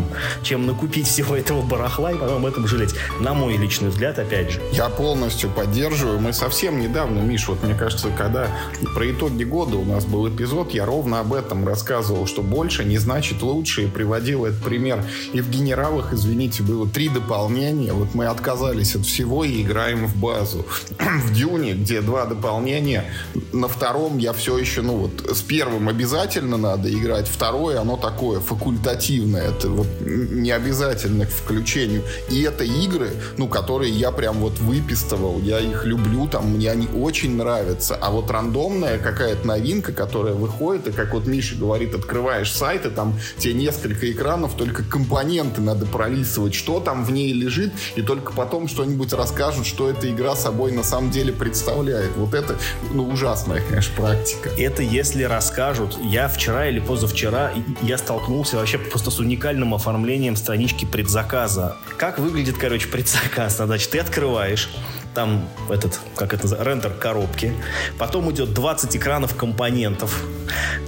[0.43, 2.93] чем накупить всего этого барахла и потом об этом жалеть.
[3.19, 4.61] На мой личный взгляд, опять же.
[4.71, 6.19] Я полностью поддерживаю.
[6.19, 8.47] Мы совсем недавно, Миш, вот мне кажется, когда
[8.93, 12.97] про итоги года у нас был эпизод, я ровно об этом рассказывал, что больше не
[12.97, 15.03] значит лучше, и приводил этот пример.
[15.33, 17.93] И в «Генералах», извините, было три дополнения.
[17.93, 20.65] Вот мы отказались от всего и играем в базу.
[21.26, 23.05] в «Дюне», где два дополнения,
[23.53, 28.39] на втором я все еще, ну вот, с первым обязательно надо играть, второе, оно такое
[28.39, 32.03] факультативное, это вот не обязательно к включению.
[32.30, 36.88] И это игры, ну, которые я прям вот выпистывал, я их люблю, там, мне они
[36.88, 37.95] очень нравятся.
[37.95, 42.89] А вот рандомная какая-то новинка, которая выходит, и как вот Миша говорит, открываешь сайт, и
[42.89, 48.34] там тебе несколько экранов, только компоненты надо пролистывать, что там в ней лежит, и только
[48.34, 52.16] потом что-нибудь расскажут, что эта игра собой на самом деле представляет.
[52.16, 52.57] Вот это,
[52.91, 54.49] ну, ужасная, конечно, практика.
[54.57, 55.97] Это если расскажут.
[56.01, 57.51] Я вчера или позавчера
[57.82, 61.78] я столкнулся вообще просто с уникальным оформлением странички предзаказа.
[61.97, 63.57] Как выглядит, короче, предзаказ?
[63.57, 64.70] Значит, ты открываешь,
[65.13, 67.53] там этот, как это рендер коробки.
[67.97, 70.24] Потом идет 20 экранов компонентов.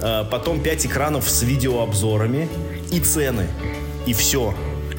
[0.00, 2.48] э, Потом 5 экранов с видеообзорами
[2.90, 3.48] и цены.
[4.06, 4.54] И все.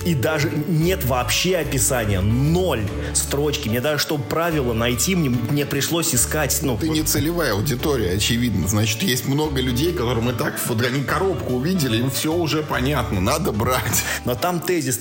[0.05, 2.21] И даже нет вообще описания.
[2.21, 2.83] Ноль
[3.13, 3.69] строчки.
[3.69, 6.59] Мне даже, чтобы правила найти, мне, мне пришлось искать.
[6.61, 8.67] Ну, Ты не целевая аудитория, очевидно.
[8.67, 13.21] Значит, есть много людей, которым и так вот они коробку увидели, им все уже понятно,
[13.21, 14.03] надо брать.
[14.25, 14.99] Но там тезис...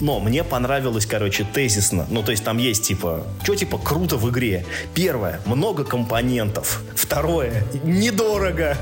[0.00, 2.06] Но мне понравилось, короче, тезисно.
[2.10, 3.26] Ну, то есть там есть, типа...
[3.42, 4.66] Что, типа, круто в игре?
[4.94, 5.40] Первое.
[5.46, 6.82] Много компонентов.
[6.94, 7.64] Второе.
[7.84, 8.76] Недорого.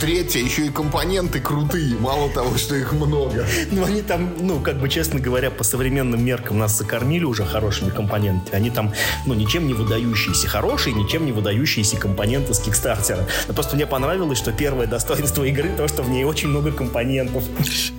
[0.00, 1.96] Третье, еще и компоненты крутые.
[1.98, 3.46] Мало того, что их много.
[3.70, 7.90] Ну, они там, ну, как бы, честно говоря, по современным меркам нас закормили уже хорошими
[7.90, 8.56] компонентами.
[8.56, 8.92] Они там,
[9.26, 10.48] ну, ничем не выдающиеся.
[10.48, 13.26] Хорошие, ничем не выдающиеся компоненты с Кикстартера.
[13.48, 17.44] Но просто мне понравилось, что первое достоинство игры то, что в ней очень много компонентов.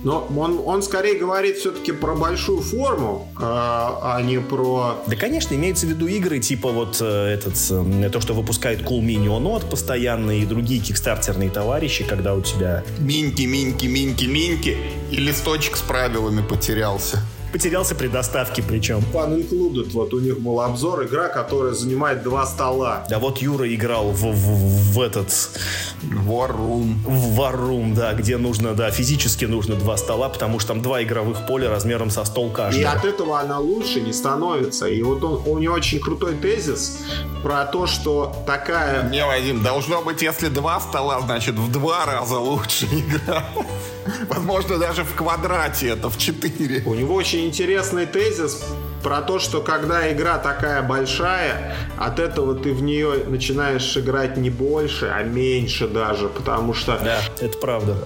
[0.02, 5.02] Но он, он скорее говорит все-таки про большую форму, а, а не про...
[5.06, 9.00] Да, конечно, имеется в виду игры типа вот э, этот, э, то, что выпускает Cool
[9.00, 12.84] Mini Onod постоянно и другие кикстартерные товарищи, когда у тебя...
[12.98, 14.76] Миньки, миньки, миньки, миньки.
[15.10, 17.22] И листочек с правилами потерялся.
[17.52, 18.98] Потерялся при доставке причем.
[19.12, 23.06] Fun Included, вот у них был обзор, игра, которая занимает два стола.
[23.08, 25.28] Да вот Юра играл в, в, в этот...
[26.02, 26.96] War Room.
[27.04, 31.02] В War Room, да, где нужно, да, физически нужно два стола, потому что там два
[31.02, 32.80] игровых поля размером со стол каждый.
[32.80, 34.86] И от этого она лучше не становится.
[34.86, 36.98] И вот он, у него очень крутой тезис
[37.42, 39.08] про то, что такая...
[39.08, 43.44] Не, Вадим, должно быть, если два стола, значит, в два раза лучше игра.
[44.28, 46.82] Возможно, даже в квадрате это в четыре.
[46.86, 48.64] У него очень интересный тезис
[49.02, 54.50] про то, что когда игра такая большая, от этого ты в нее начинаешь играть не
[54.50, 56.98] больше, а меньше даже, потому что...
[57.02, 57.96] Да, это правда.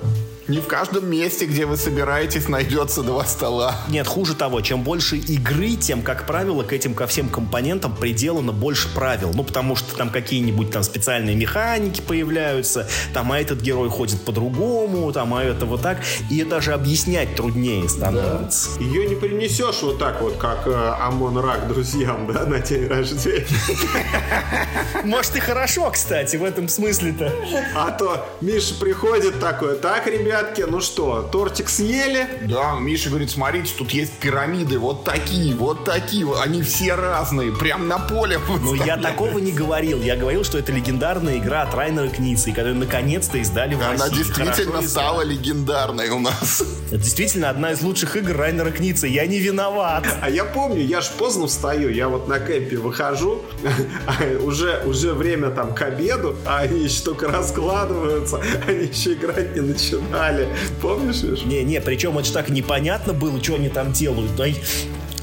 [0.50, 3.76] Не в каждом месте, где вы собираетесь, найдется два стола.
[3.88, 8.50] Нет, хуже того, чем больше игры, тем, как правило, к этим ко всем компонентам приделано
[8.50, 9.30] больше правил.
[9.32, 15.12] Ну, потому что там какие-нибудь там специальные механики появляются, там, а этот герой ходит по-другому,
[15.12, 15.98] там, а это вот так.
[16.30, 18.70] И даже объяснять труднее становится.
[18.76, 18.84] Да.
[18.84, 23.46] Ее не принесешь вот так вот, как э, Амон Рак друзьям, да, на день рождения.
[25.04, 27.32] Может, и хорошо, кстати, в этом смысле-то.
[27.76, 32.26] А то Миша приходит такой, так, ребят, ребятки, ну что, тортик съели?
[32.42, 37.88] Да, Миша говорит, смотрите, тут есть пирамиды, вот такие, вот такие, они все разные, прям
[37.88, 38.38] на поле.
[38.48, 40.02] Ну, я такого не говорил.
[40.02, 44.16] Я говорил, что это легендарная игра от Райнера Кницы, которую наконец-то издали в Она России.
[44.18, 46.62] действительно стала легендарной у нас.
[46.88, 49.06] Это действительно одна из лучших игр Райнера Кницы.
[49.06, 50.04] Я не виноват.
[50.22, 53.42] А я помню, я ж поздно встаю, я вот на кемпе выхожу,
[54.06, 59.54] а уже, уже время там к обеду, а они еще только раскладываются, они еще играть
[59.54, 60.48] не начинали играли.
[60.80, 61.42] Помнишь, Миш?
[61.44, 64.30] Не-не, причем это же так непонятно было, что они там делают.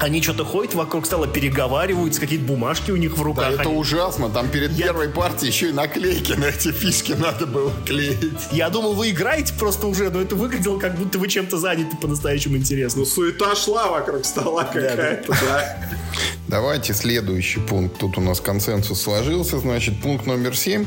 [0.00, 3.48] Они что-то ходят вокруг стола, переговариваются, какие-то бумажки у них в руках.
[3.48, 3.78] Да, это они...
[3.78, 4.28] ужасно.
[4.28, 4.86] Там перед Я...
[4.86, 8.38] первой партией еще и наклейки на эти фишки надо было клеить.
[8.52, 12.56] Я думал, вы играете просто уже, но это выглядело, как будто вы чем-то заняты по-настоящему
[12.56, 13.00] интересно.
[13.00, 16.47] Ну, суета шла вокруг стола какая-то, да.
[16.48, 16.58] Да.
[16.58, 17.98] Давайте следующий пункт.
[17.98, 19.60] Тут у нас консенсус сложился.
[19.60, 20.86] Значит, пункт номер семь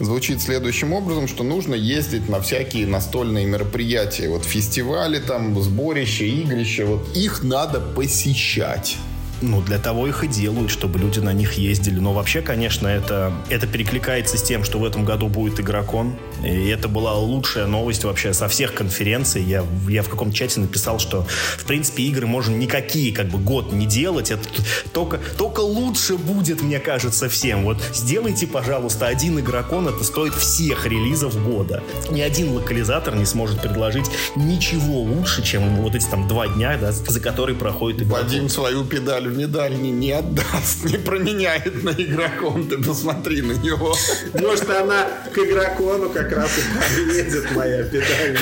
[0.00, 4.28] звучит следующим образом, что нужно ездить на всякие настольные мероприятия.
[4.28, 6.86] Вот фестивали, там, сборища, игрища.
[6.86, 8.96] Вот их надо посещать.
[9.42, 11.98] Ну, для того их и делают, чтобы люди на них ездили.
[11.98, 16.14] Но вообще, конечно, это, это перекликается с тем, что в этом году будет игрокон.
[16.44, 19.42] И это была лучшая новость вообще со всех конференций.
[19.42, 21.26] Я, я в каком-то чате написал, что,
[21.58, 24.30] в принципе, игры можно никакие как бы год не делать.
[24.30, 24.48] Это
[24.92, 27.64] только, только лучше будет, мне кажется, всем.
[27.64, 31.82] Вот сделайте, пожалуйста, один игрокон, это стоит всех релизов года.
[32.10, 36.92] Ни один локализатор не сможет предложить ничего лучше, чем вот эти там два дня, да,
[36.92, 38.24] за которые проходит игрокон.
[38.24, 42.68] Вадим свою педаль медаль не, не отдаст, не променяет на игрокон.
[42.68, 43.94] Ты посмотри на него.
[44.34, 48.38] Может, она к игрокону как раз и подъедет моя педаль.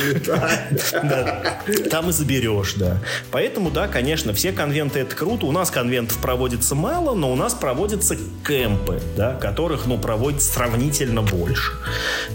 [1.90, 2.98] Там и заберешь, да.
[3.30, 5.46] Поэтому, да, конечно, все конвенты это круто.
[5.46, 8.16] У нас конвентов проводится мало, но у нас проводятся
[8.46, 11.72] кемпы, да, которых, ну, проводится сравнительно больше.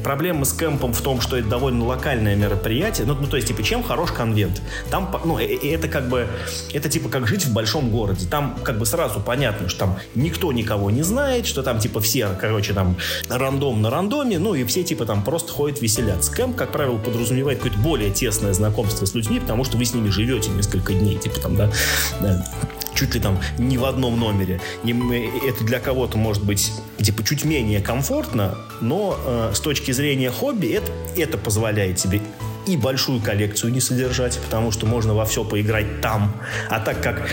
[0.03, 3.05] Проблема с кемпом в том, что это довольно локальное мероприятие.
[3.05, 4.61] Ну, ну то есть, типа, чем хорош конвент?
[4.89, 6.27] Там, ну, э, э, это как бы,
[6.73, 8.27] это типа как жить в большом городе.
[8.35, 12.27] Там как бы сразу понятно, что там никто никого не знает, что там типа все,
[12.37, 12.97] короче, там
[13.29, 16.33] рандом на рандоме, ну и все типа там просто ходят веселятся.
[16.33, 20.09] Кэмп, как правило, подразумевает какое-то более тесное знакомство с людьми, потому что вы с ними
[20.09, 21.71] живете несколько дней, типа там, да,
[22.19, 22.45] да
[22.93, 24.59] чуть ли там не в одном номере.
[24.83, 30.67] Это для кого-то может быть типа чуть менее комфортно, но э, с точки зрения хобби
[30.67, 32.21] это, это позволяет тебе
[32.67, 36.35] и большую коллекцию не содержать, потому что можно во все поиграть там.
[36.69, 37.29] А так как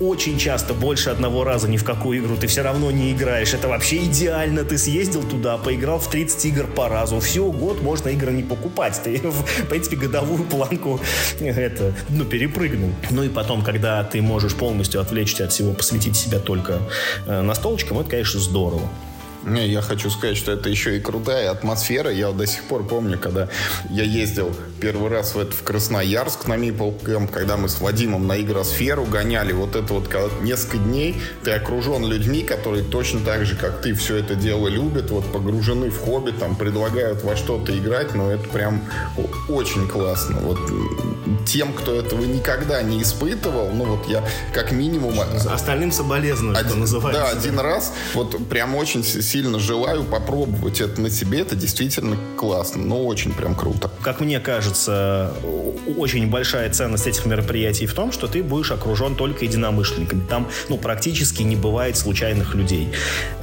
[0.00, 3.54] очень часто больше одного раза ни в какую игру ты все равно не играешь.
[3.54, 4.64] Это вообще идеально.
[4.64, 7.18] Ты съездил туда, поиграл в 30 игр по разу.
[7.20, 9.00] Все, год можно игры не покупать.
[9.02, 11.00] Ты, в принципе, годовую планку
[11.40, 12.92] это, ну, перепрыгнул.
[13.10, 16.78] Ну и потом, когда ты можешь полностью отвлечься от всего, посвятить себя только
[17.26, 18.88] э, настолочкам, это, конечно, здорово.
[19.44, 22.10] Не, я хочу сказать, что это еще и крутая атмосфера.
[22.10, 23.48] Я до сих пор помню, когда
[23.88, 28.26] я ездил первый раз в, это, в Красноярск на Maple Camp, когда мы с Вадимом
[28.26, 29.52] на игросферу гоняли.
[29.52, 33.94] Вот это вот когда несколько дней ты окружен людьми, которые точно так же, как ты,
[33.94, 38.48] все это дело любят, вот погружены в хобби, там предлагают во что-то играть, но это
[38.48, 38.82] прям
[39.48, 40.38] очень классно.
[40.40, 40.58] Вот
[41.46, 45.18] тем, кто этого никогда не испытывал, ну вот я как минимум...
[45.48, 47.22] Остальным соболезную, один, что называется.
[47.22, 51.40] Да, один раз вот прям очень сильно сильно желаю попробовать это на себе.
[51.40, 53.90] Это действительно классно, но очень прям круто.
[54.02, 54.67] Как мне кажется,
[55.96, 60.22] очень большая ценность этих мероприятий в том, что ты будешь окружен только единомышленниками.
[60.28, 62.88] Там, ну, практически не бывает случайных людей.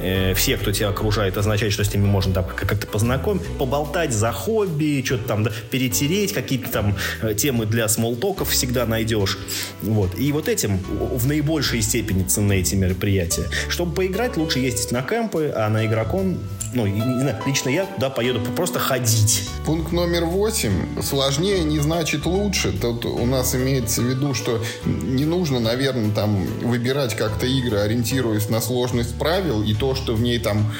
[0.00, 4.32] Э, все, кто тебя окружает, означает, что с ними можно там как-то познакомить, поболтать за
[4.32, 9.38] хобби, что-то там да, перетереть, какие-то там э, темы для смолтоков всегда найдешь.
[9.82, 10.18] Вот.
[10.18, 13.46] И вот этим в наибольшей степени ценны эти мероприятия.
[13.68, 16.38] Чтобы поиграть, лучше ездить на кемпы, а на игрокон
[16.76, 19.48] ну, не знаю, лично я туда поеду просто ходить.
[19.64, 21.02] Пункт номер восемь.
[21.02, 22.70] Сложнее не значит лучше.
[22.72, 28.50] Тут у нас имеется в виду, что не нужно, наверное, там выбирать как-то игры, ориентируясь
[28.50, 30.70] на сложность правил и то, что в ней там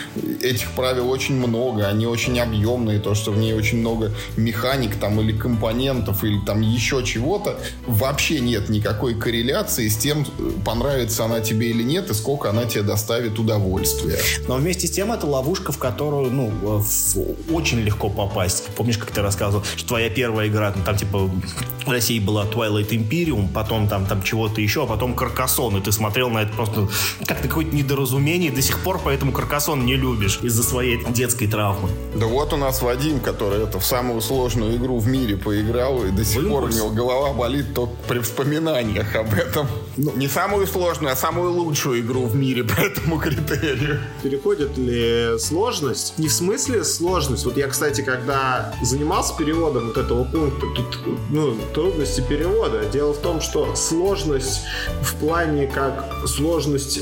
[0.43, 5.19] этих правил очень много, они очень объемные, то, что в ней очень много механик там
[5.21, 7.59] или компонентов или там еще чего-то.
[7.87, 10.27] Вообще нет никакой корреляции с тем,
[10.65, 14.19] понравится она тебе или нет и сколько она тебе доставит удовольствия.
[14.47, 16.53] Но вместе с тем это ловушка, в которую, ну,
[17.53, 18.69] очень легко попасть.
[18.77, 21.31] Помнишь, как ты рассказывал, что твоя первая игра, ну, там, типа,
[21.87, 25.93] в России была Twilight Imperium, потом там, там чего-то еще, а потом Каркасон, и ты
[25.93, 26.89] смотрел на это просто
[27.25, 31.89] как-то какое-то недоразумение, до сих пор поэтому Каркасон не любишь из-за своей детской травмы.
[32.17, 36.11] Да вот у нас Вадим, который это в самую сложную игру в мире поиграл, и
[36.11, 39.69] до сих Вы пор у него голова болит только при вспоминаниях об этом.
[39.97, 44.01] Ну, не самую сложную, а самую лучшую игру в мире по этому критерию.
[44.23, 45.76] Переходит ли сложность?
[46.19, 47.45] Не в смысле сложность.
[47.45, 50.99] Вот я, кстати, когда занимался переводом вот этого пункта, тут,
[51.31, 52.85] ну, трудности перевода.
[52.87, 54.61] Дело в том, что сложность
[55.03, 57.01] в плане как сложность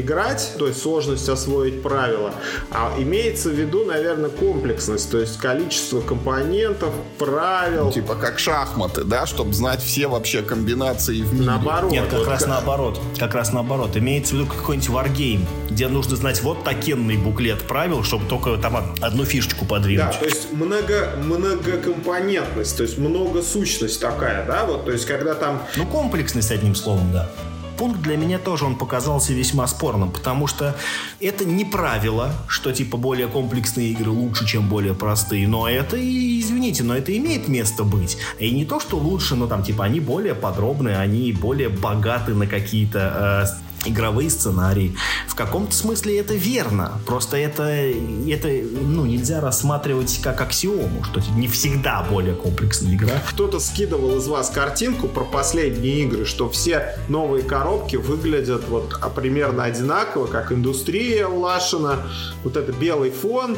[0.00, 2.32] играть, то есть сложность освоить правила,
[2.70, 7.90] а имеется в виду, наверное, комплексность, то есть количество компонентов, правил.
[7.92, 11.46] Типа как шахматы, да, чтобы знать все вообще комбинации в мире.
[11.46, 11.90] Наоборот.
[11.90, 12.48] Нет, как вот раз как...
[12.48, 13.00] наоборот.
[13.18, 13.96] Как раз наоборот.
[13.96, 18.94] Имеется в виду какой-нибудь варгейм, где нужно знать вот такенный буклет правил, чтобы только там
[19.00, 20.06] одну фишечку подвинуть.
[20.06, 25.34] Да, то есть много, многокомпонентность, то есть много сущность такая, да, вот, то есть когда
[25.34, 25.62] там...
[25.76, 27.30] Ну, комплексность, одним словом, да
[27.76, 30.76] пункт для меня тоже он показался весьма спорным, потому что
[31.20, 36.82] это не правило, что типа более комплексные игры лучше, чем более простые, но это, извините,
[36.82, 38.18] но это имеет место быть.
[38.38, 42.46] И не то, что лучше, но там типа они более подробные, они более богаты на
[42.46, 44.96] какие-то э, игровые сценарии.
[45.28, 46.92] В каком-то смысле это верно.
[47.06, 53.22] Просто это, это ну, нельзя рассматривать как аксиому, что не всегда более комплексная игра.
[53.28, 59.08] Кто-то скидывал из вас картинку про последние игры, что все новые коробки выглядят вот а,
[59.08, 62.02] примерно одинаково, как индустрия у Лашина.
[62.44, 63.56] Вот это белый фон,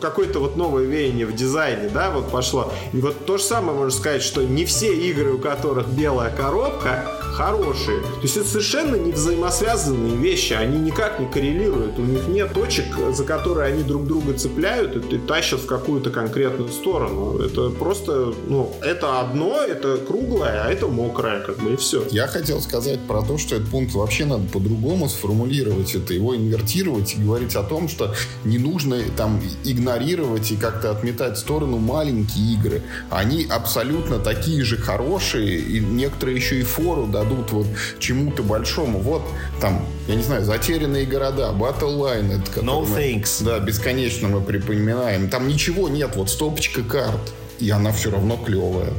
[0.00, 2.72] какое-то вот новое веяние в дизайне, да, вот пошло.
[2.92, 7.04] И вот то же самое можно сказать, что не все игры, у которых белая коробка,
[7.32, 8.00] хорошие.
[8.00, 12.86] То есть это совершенно не взаимосвязанные вещи, они никак не коррелируют, у них нет точек,
[13.12, 17.38] за которые они друг друга цепляют и, и тащат в какую-то конкретную сторону.
[17.38, 22.04] Это просто, ну, это одно, это круглое, а это мокрое, как бы, и все.
[22.10, 27.14] Я хотел сказать про то, что этот пункт вообще надо по-другому сформулировать, это его инвертировать
[27.14, 28.14] и говорить о том, что
[28.44, 29.40] не нужно там
[29.72, 32.82] игнорировать и как-то отметать в сторону маленькие игры.
[33.10, 37.66] Они абсолютно такие же хорошие, и некоторые еще и фору да, дадут вот
[37.98, 38.98] чему-то большому.
[38.98, 39.22] Вот
[39.60, 42.40] там, я не знаю, затерянные города, Battle Line.
[42.40, 43.42] Это, no мы, thanks.
[43.44, 45.28] Да, бесконечно мы припоминаем.
[45.28, 47.32] Там ничего нет, вот стопочка карт.
[47.58, 48.92] И она все равно клевая.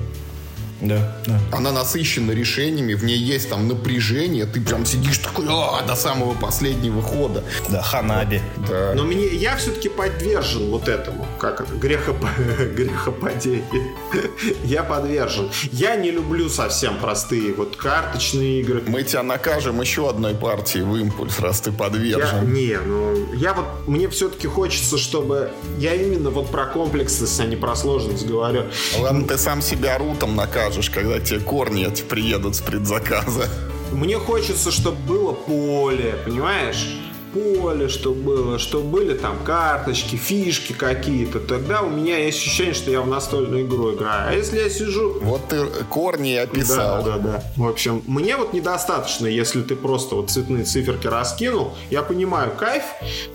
[0.84, 1.39] Да, да.
[1.51, 6.34] Она насыщена решениями, в ней есть там напряжение, ты прям сидишь такой а, до самого
[6.34, 7.43] последнего хода.
[7.69, 8.41] Да, ханаби.
[8.67, 8.93] Да.
[8.93, 12.17] Но мне, я все-таки подвержен вот этому, как это, грехоп...
[12.75, 13.63] грехопадению.
[14.65, 15.49] я подвержен.
[15.71, 18.84] Я не люблю совсем простые вот карточные игры.
[18.86, 22.45] Мы тебя накажем еще одной партией в импульс, раз ты подвержен.
[22.45, 27.45] Я, не, ну, я вот, мне все-таки хочется, чтобы я именно вот про комплексность, а
[27.45, 28.65] не про сложность говорю.
[28.99, 33.47] Ладно, ты сам себя рутом накажешь скажешь, когда тебе корни эти приедут с предзаказа.
[33.91, 36.88] Мне хочется, чтобы было поле, понимаешь?
[37.34, 42.91] Поле, что было, что были там карточки, фишки какие-то, тогда у меня есть ощущение, что
[42.91, 44.29] я в настольную игру играю.
[44.29, 45.19] А если я сижу...
[45.21, 47.03] Вот ты корни описал.
[47.03, 47.43] Да, да, да.
[47.57, 51.73] В общем, мне вот недостаточно, если ты просто вот цветные циферки раскинул.
[51.89, 52.84] Я понимаю кайф,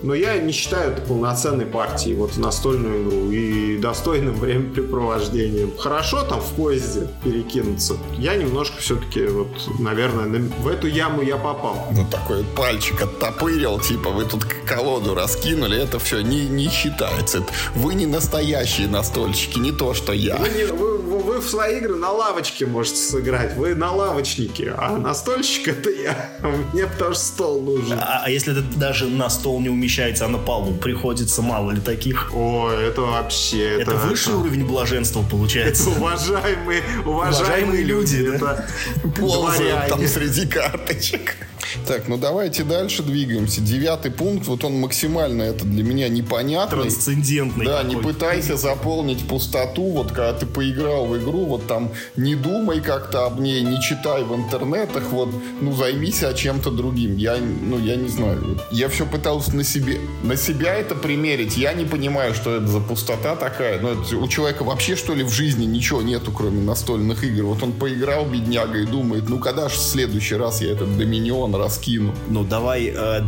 [0.01, 5.77] но я не считаю это полноценной партией вот в настольную игру и достойным времяпрепровождением.
[5.77, 7.97] Хорошо там в поезде перекинуться.
[8.17, 9.47] Я немножко все-таки вот,
[9.79, 11.87] наверное, в эту яму я попал.
[11.91, 17.43] Ну, такой пальчик оттопырил типа, вы тут колоду раскинули, это все не, не считается.
[17.73, 20.37] Вы не настоящие настольщики, не то, что я.
[20.37, 24.95] Вы, не, вы, вы в свои игры на лавочке можете сыграть, вы на лавочнике, а
[24.97, 26.29] настольщик это я.
[26.71, 27.97] Мне потому что стол нужен.
[27.99, 31.81] А, а если это даже на стол не умещается, а на полу приходится, мало ли
[31.81, 32.31] таких?
[32.33, 33.81] О, это вообще...
[33.81, 34.37] Это, это высший это...
[34.37, 35.89] уровень блаженства получается.
[35.89, 38.17] Это уважаемые, уважаемые, уважаемые люди.
[38.17, 38.65] люди да?
[38.97, 41.48] Это Ползают там среди карточек.
[41.87, 43.61] Так, ну давайте дальше двигаемся.
[43.61, 46.83] Девятый пункт, вот он максимально это для меня непонятный.
[46.83, 47.65] Трансцендентный.
[47.65, 52.81] Да, не пытайся заполнить пустоту, вот когда ты поиграл в игру, вот там не думай
[52.81, 55.29] как-то об ней, не читай в интернетах, вот,
[55.61, 57.17] ну займись а чем-то другим.
[57.17, 58.59] Я, ну, я не знаю.
[58.71, 61.57] Я все пытался на себе, на себя это примерить.
[61.57, 63.79] Я не понимаю, что это за пустота такая.
[63.79, 67.43] Ну, это, у человека вообще, что ли, в жизни ничего нету, кроме настольных игр.
[67.43, 71.55] Вот он поиграл, бедняга, и думает, ну когда же в следующий раз я этот Доминион
[71.59, 72.13] раскину.
[72.29, 73.21] Ну, давай э,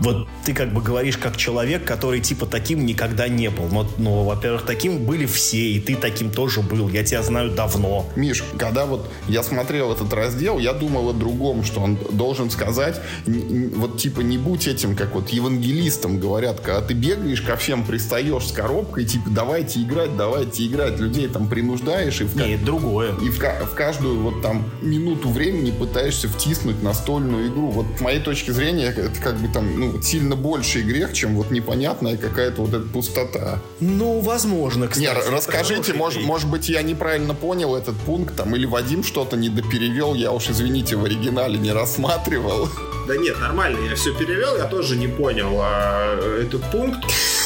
[0.00, 3.68] вот ты как бы говоришь как человек, который типа таким никогда не был.
[3.68, 6.88] Но, ну, во-первых, таким были все, и ты таким тоже был.
[6.88, 8.06] Я тебя знаю давно.
[8.16, 13.00] Миш, когда вот я смотрел этот раздел, я думал о другом, что он должен сказать,
[13.26, 18.46] вот типа не будь этим, как вот евангелистом говорят, когда ты бегаешь ко всем, пристаешь
[18.46, 23.14] с коробкой, типа давайте играть, давайте играть, людей там принуждаешь и в Нет, другое.
[23.20, 27.70] И в, в каждую вот там минуту времени пытаешься втиснуть настольную игру.
[27.70, 31.50] Вот с моей точки зрения, это как бы там, ну, сильно больший грех, чем вот
[31.50, 33.58] непонятная какая-то вот эта пустота.
[33.80, 35.04] Ну, возможно, кстати.
[35.04, 40.14] Не, расскажите, может, может быть, я неправильно понял этот пункт, там, или Вадим что-то недоперевел,
[40.14, 42.68] я уж, извините, в оригинале не рассматривал.
[43.06, 47.00] Да нет, нормально, я все перевел, я тоже не понял а, этот пункт.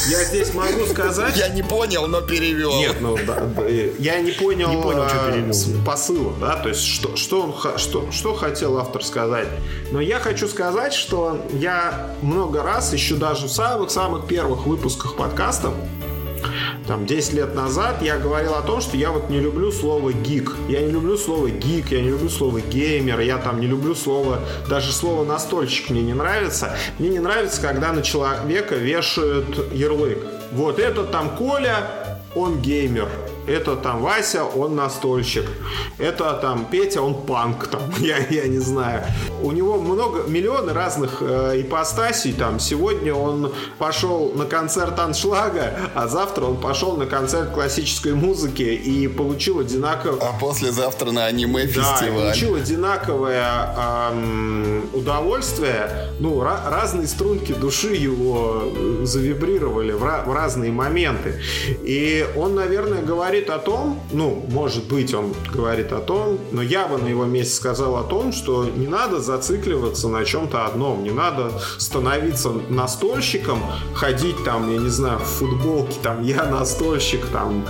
[0.09, 1.37] Я здесь могу сказать...
[1.37, 2.73] Я не понял, но перевел.
[2.77, 5.85] Нет, ну да, да я не понял, не понял что а, перевел.
[5.85, 9.49] посыла, да, то есть что, что, он, что, что хотел автор сказать.
[9.91, 15.75] Но я хочу сказать, что я много раз, еще даже в самых-самых первых выпусках подкастов,
[16.87, 20.55] там 10 лет назад я говорил о том, что я вот не люблю слово гик.
[20.69, 24.41] Я не люблю слово гик, я не люблю слово геймер, я там не люблю слово,
[24.69, 26.77] даже слово настольщик мне не нравится.
[26.99, 30.19] Мне не нравится, когда на человека вешают ярлык.
[30.53, 33.09] Вот это там Коля, он геймер
[33.47, 35.47] это там Вася, он настольщик,
[35.99, 39.05] это там Петя, он панк, там, я, я не знаю.
[39.43, 46.09] У него много, миллионы разных э, ипостасей, там, сегодня он пошел на концерт аншлага, а
[46.09, 50.19] завтра он пошел на концерт классической музыки и получил одинаковое...
[50.21, 52.13] А послезавтра на аниме-фестиваль.
[52.13, 53.75] Да, получил одинаковое
[54.11, 58.73] эм, удовольствие, ну, разные струнки души его
[59.03, 61.41] завибрировали в, в разные моменты.
[61.83, 66.63] И он, наверное, говорит говорит о том, ну, может быть, он говорит о том, но
[66.63, 71.05] я бы на его месте сказал о том, что не надо зацикливаться на чем-то одном,
[71.05, 73.63] не надо становиться настольщиком,
[73.95, 77.67] ходить там, я не знаю, в футболке, там, я настольщик, там,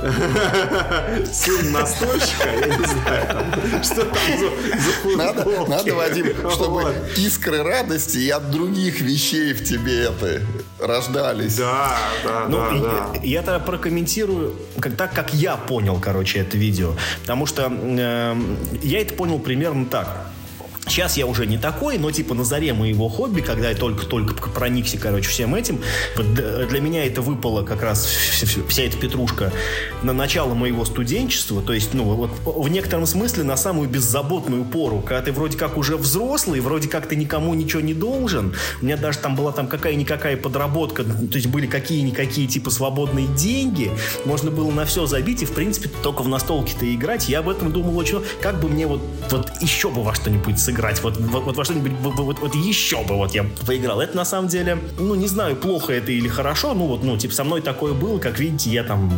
[1.32, 5.16] сын настольщика, я не знаю, там, что там за, за.
[5.16, 6.94] Надо, надо, Вадим, чтобы вот.
[7.18, 10.40] искры радости и от других вещей в тебе это
[10.80, 11.56] рождались.
[11.56, 13.20] Да, да, ну, да, да.
[13.22, 16.94] Я тогда прокомментирую, как, так как я понял, короче, это видео.
[17.22, 18.36] Потому что э,
[18.82, 20.29] я это понял примерно так.
[20.90, 24.98] Сейчас я уже не такой, но типа на заре моего хобби, когда я только-только проникся,
[24.98, 25.80] короче, всем этим,
[26.16, 29.52] для меня это выпало как раз вся эта петрушка
[30.02, 34.98] на начало моего студенчества, то есть, ну, вот в некотором смысле на самую беззаботную пору,
[34.98, 38.56] когда ты вроде как уже взрослый, вроде как ты никому ничего не должен.
[38.82, 43.92] У меня даже там была там какая-никакая подработка, то есть были какие-никакие типа свободные деньги,
[44.24, 47.28] можно было на все забить и, в принципе, только в настолке-то играть.
[47.28, 50.79] Я об этом думал очень, как бы мне вот, вот еще бы во что-нибудь сыграть
[50.80, 54.00] играть, вот, вот, вот во что-нибудь, вот, вот, вот еще бы вот я поиграл.
[54.00, 57.34] Это на самом деле, ну, не знаю, плохо это или хорошо, ну, вот, ну, типа,
[57.34, 59.12] со мной такое было, как видите, я там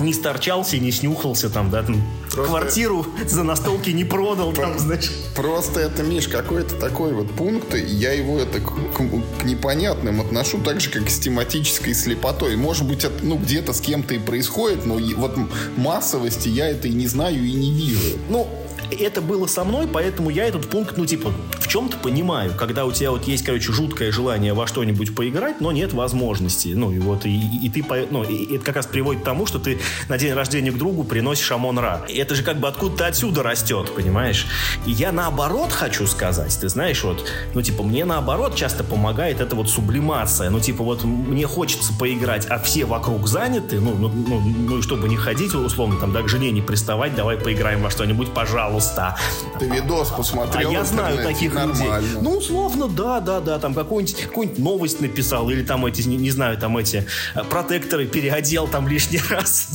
[0.00, 1.96] не сторчался, не снюхался, там, да, там,
[2.32, 2.50] Просто...
[2.50, 5.12] квартиру за настолки не продал, там, значит.
[5.34, 10.58] Просто это, Миш, какой-то такой вот пункт, я его это к, к, к непонятным отношу
[10.60, 12.56] так же, как с тематической слепотой.
[12.56, 15.36] Может быть, это, ну, где-то с кем-то и происходит, но вот
[15.76, 18.18] массовости я это и не знаю, и не вижу.
[18.28, 18.48] Ну,
[18.90, 22.52] это было со мной, поэтому я этот пункт, ну, типа, в чем-то понимаю.
[22.58, 26.68] Когда у тебя вот есть, короче, жуткое желание во что-нибудь поиграть, но нет возможности.
[26.68, 29.58] Ну, и вот, и, и, ты, ну, и это как раз приводит к тому, что
[29.58, 29.78] ты
[30.08, 32.02] на день рождения к другу приносишь Амон Ра.
[32.08, 34.46] Это же как бы откуда-то отсюда растет, понимаешь?
[34.86, 37.24] И я наоборот хочу сказать, ты знаешь, вот,
[37.54, 40.50] ну, типа, мне наоборот часто помогает эта вот сублимация.
[40.50, 45.08] Ну, типа, вот мне хочется поиграть, а все вокруг заняты, ну, ну, ну, ну чтобы
[45.08, 49.16] не ходить, условно, там, да, к жене не приставать, давай поиграем во что-нибудь, пожалуйста, пожалуйста.
[49.58, 51.88] Ты видос посмотрел А я знаю таких людей.
[52.20, 56.30] Ну, условно, да, да, да, там какую-нибудь какую новость написал, или там эти, не, не
[56.30, 59.68] знаю, там эти э, протекторы переодел там лишний раз.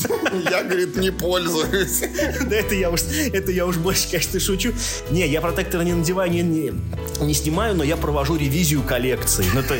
[0.49, 2.01] Я, говорит, не пользуюсь.
[2.47, 3.01] Да это я уж,
[3.33, 4.73] это я уж больше, конечно, шучу.
[5.09, 6.73] Не, я протекторы не надеваю, не, не,
[7.21, 9.45] не снимаю, но я провожу ревизию коллекции.
[9.53, 9.75] Ну, то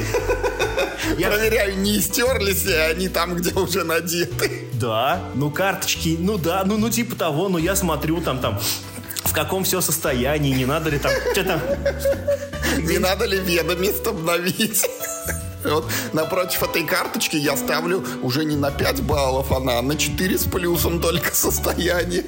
[1.18, 4.64] я проверяю, не стерлись ли они там, где уже надеты.
[4.74, 8.60] Да, ну карточки, ну да, ну, ну типа того, но я смотрю там, там,
[9.24, 11.62] в каком все состоянии, не надо ли там, что там...
[12.80, 14.86] Не надо ли ведомость обновить?
[15.64, 20.38] Вот напротив этой карточки я ставлю уже не на 5 баллов, а на, на 4
[20.38, 22.26] с плюсом только состояние.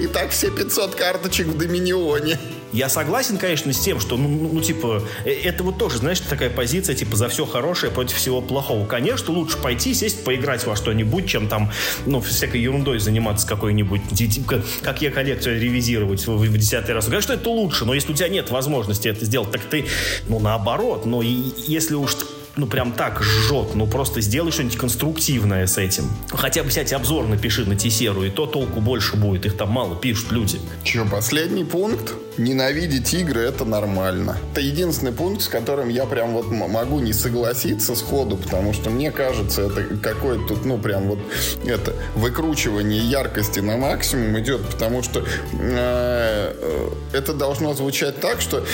[0.00, 2.38] И так все 500 карточек в Доминионе.
[2.72, 6.20] Я согласен, конечно, с тем, что, ну, ну, ну, типа, э, это вот тоже, знаешь,
[6.20, 8.86] такая позиция, типа, за все хорошее против всего плохого.
[8.86, 11.70] Конечно, лучше пойти, сесть, поиграть во что-нибудь, чем там,
[12.04, 17.06] ну, всякой ерундой заниматься какой-нибудь, типа, как я коллекцию ревизировать в, десятый раз.
[17.06, 19.86] Конечно, это лучше, но если у тебя нет возможности это сделать, так ты,
[20.28, 22.16] ну, наоборот, но и, если уж
[22.56, 26.10] ну, прям так жжет, ну, просто сделай что-нибудь конструктивное с этим.
[26.30, 29.46] Хотя бы взять обзор напиши на Тесеру, и то толку больше будет.
[29.46, 30.58] Их там мало пишут люди.
[30.82, 32.14] Че, последний пункт?
[32.38, 34.38] Ненавидеть игры— это нормально.
[34.52, 39.10] Это единственный пункт, с которым я прям вот могу не согласиться сходу, потому что мне
[39.10, 41.18] кажется, это какое-то тут, ну, прям вот
[41.66, 48.64] это выкручивание яркости на максимум идет, потому что э, это должно звучать так, что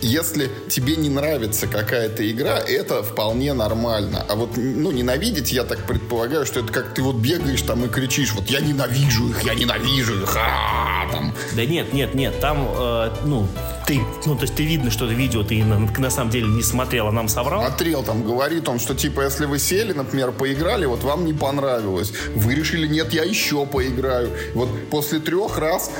[0.00, 4.26] если тебе не нравится какая-то игра, это вполне нормально.
[4.28, 7.88] А вот, ну, ненавидеть, я так предполагаю, что это как ты вот бегаешь там и
[7.88, 11.34] кричишь, вот я ненавижу их, я ненавижу их, а там.
[11.54, 13.46] Да нет, нет, нет, там, э, ну,
[13.86, 16.62] ты, ну, то есть ты видно, что это видео ты на, на самом деле не
[16.62, 17.66] смотрел, а нам соврал.
[17.66, 22.12] Смотрел, там говорит он, что типа, если вы сели, например, поиграли, вот вам не понравилось.
[22.34, 24.30] Вы решили, нет, я еще поиграю.
[24.54, 25.90] Вот после трех раз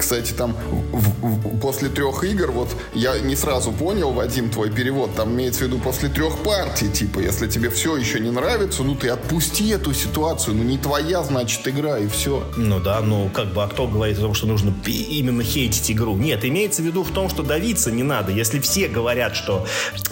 [0.00, 0.56] кстати, там
[0.92, 5.60] в, в, после трех игр, вот я не сразу понял, Вадим, твой перевод, там имеется
[5.60, 9.68] в виду после трех партий, типа, если тебе все еще не нравится, ну ты отпусти
[9.68, 12.42] эту ситуацию, ну не твоя, значит, игра, и все.
[12.56, 16.16] Ну да, ну как бы, а кто говорит о том, что нужно именно хейтить игру?
[16.16, 18.32] Нет, имеется в виду в том, что давиться не надо.
[18.32, 19.66] Если все говорят, что...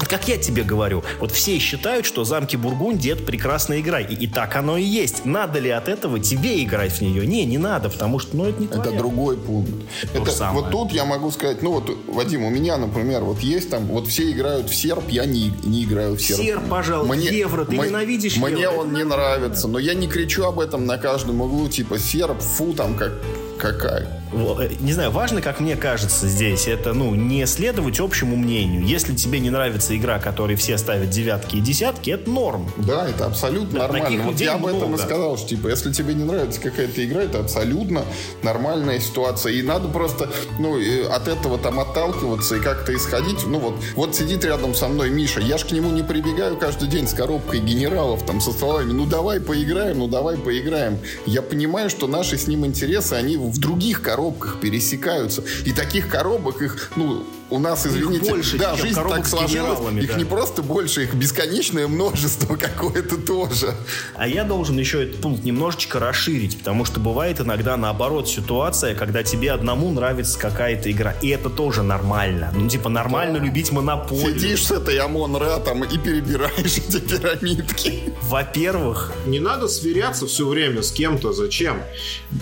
[0.08, 4.26] Как я тебе говорю, вот все считают, что «Замки Бургундии»— это прекрасная игра, и, и
[4.26, 5.24] так оно и есть.
[5.24, 7.26] Надо ли от этого тебе играть в нее?
[7.26, 8.90] Не, не надо, потому что, ну, это не твоя.
[8.90, 9.70] Это другой пункт.
[10.14, 13.70] Это, это вот тут я могу сказать, ну вот, Вадим, у меня, например, вот есть
[13.70, 16.40] там, вот все играют в серп, я не, не играю в серп.
[16.40, 18.76] Серп, пожалуйста, мне, евро, ты мне, ненавидишь Мне евро.
[18.78, 22.72] он не нравится, но я не кричу об этом на каждом углу, типа серп, фу,
[22.72, 23.12] там как
[23.58, 24.17] какая.
[24.32, 28.84] Э, не знаю, важно, как мне кажется здесь, это, ну, не следовать общему мнению.
[28.84, 32.70] Если тебе не нравится игра, которой все ставят девятки и десятки, это норм.
[32.76, 34.24] Да, это абсолютно да, нормально.
[34.24, 37.40] Вот я об этом и сказал, что, типа, если тебе не нравится какая-то игра, это
[37.40, 38.04] абсолютно
[38.42, 39.52] нормальная ситуация.
[39.54, 40.78] И надо просто, ну,
[41.10, 43.46] от этого там отталкиваться и как-то исходить.
[43.46, 46.88] Ну, вот, вот сидит рядом со мной Миша, я ж к нему не прибегаю каждый
[46.88, 50.98] день с коробкой генералов, там, со словами, ну, давай поиграем, ну, давай поиграем.
[51.26, 54.17] Я понимаю, что наши с ним интересы, они в других коробках
[54.60, 55.42] пересекаются.
[55.64, 59.78] И таких коробок их, ну, у нас, извините, их больше, да, жизнь так сложилась.
[60.02, 60.18] Их да.
[60.18, 63.74] не просто больше, их бесконечное множество какое-то тоже.
[64.14, 69.22] А я должен еще этот пункт немножечко расширить, потому что бывает иногда наоборот ситуация, когда
[69.22, 72.52] тебе одному нравится какая-то игра, и это тоже нормально.
[72.54, 73.46] Ну, типа, нормально да.
[73.46, 74.38] любить монополию.
[74.38, 78.12] Сидишь с этой Амон-Ра там и перебираешь эти пирамидки.
[78.22, 79.12] Во-первых...
[79.26, 81.32] Не надо сверяться все время с кем-то.
[81.32, 81.82] Зачем?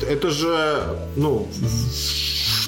[0.09, 1.49] Это же, ну,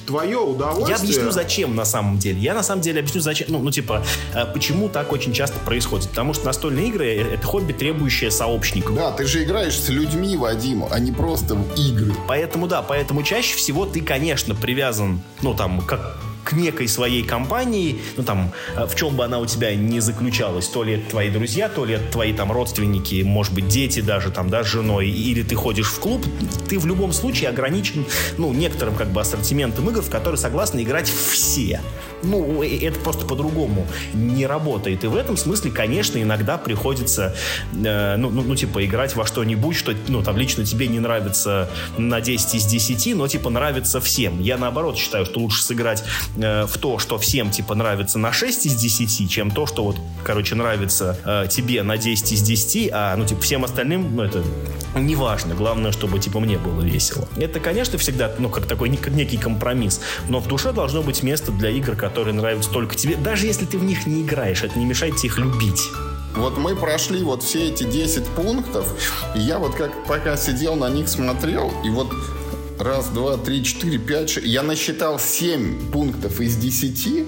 [0.09, 0.97] твое удовольствие.
[0.97, 2.41] Я объясню, зачем на самом деле.
[2.41, 3.49] Я на самом деле объясню, зачем.
[3.51, 4.03] Ну, ну типа,
[4.35, 6.09] э, почему так очень часто происходит.
[6.09, 8.97] Потому что настольные игры— это хобби, требующее сообщников.
[8.97, 12.15] Да, ты же играешь с людьми, Вадим, а не просто в игры.
[12.27, 16.17] Поэтому, да, поэтому чаще всего ты, конечно, привязан, ну, там, как
[16.49, 20.67] к некой своей компании, ну там, э, в чем бы она у тебя не заключалась,
[20.67, 24.31] то ли это твои друзья, то ли это твои там родственники, может быть, дети даже
[24.31, 26.25] там, да, с женой, или ты ходишь в клуб,
[26.67, 28.07] ты в любом случае ограничен,
[28.39, 31.83] ну, некоторым как бы ассортиментом игр, в которые согласны играть все.
[32.23, 35.05] Ну, это просто по-другому не работает.
[35.05, 37.35] И в этом смысле, конечно, иногда приходится,
[37.73, 41.71] э, ну, ну, ну, типа, играть во что-нибудь, что, ну, там, лично тебе не нравится
[41.97, 44.41] на 10 из 10, но, типа, нравится всем.
[44.41, 46.05] Я, наоборот, считаю, что лучше сыграть
[46.37, 49.97] э, в то, что всем, типа, нравится на 6 из 10, чем то, что вот,
[50.25, 54.43] короче, нравится э, тебе на 10 из 10, а, ну, типа, всем остальным, ну, это
[54.97, 55.55] неважно.
[55.55, 57.29] Главное, чтобы, типа, мне было весело.
[57.37, 60.01] Это, конечно, всегда, ну, как такой, некий компромисс.
[60.29, 61.95] Но в душе должно быть место для игр,
[62.33, 63.17] нравятся только тебе.
[63.17, 65.89] Даже если ты в них не играешь, это не мешает тебе их любить.
[66.35, 68.87] Вот мы прошли вот все эти 10 пунктов,
[69.35, 72.13] и я вот как пока сидел на них смотрел, и вот
[72.79, 77.25] раз, два, три, четыре, пять, шесть, я насчитал 7 пунктов из 10,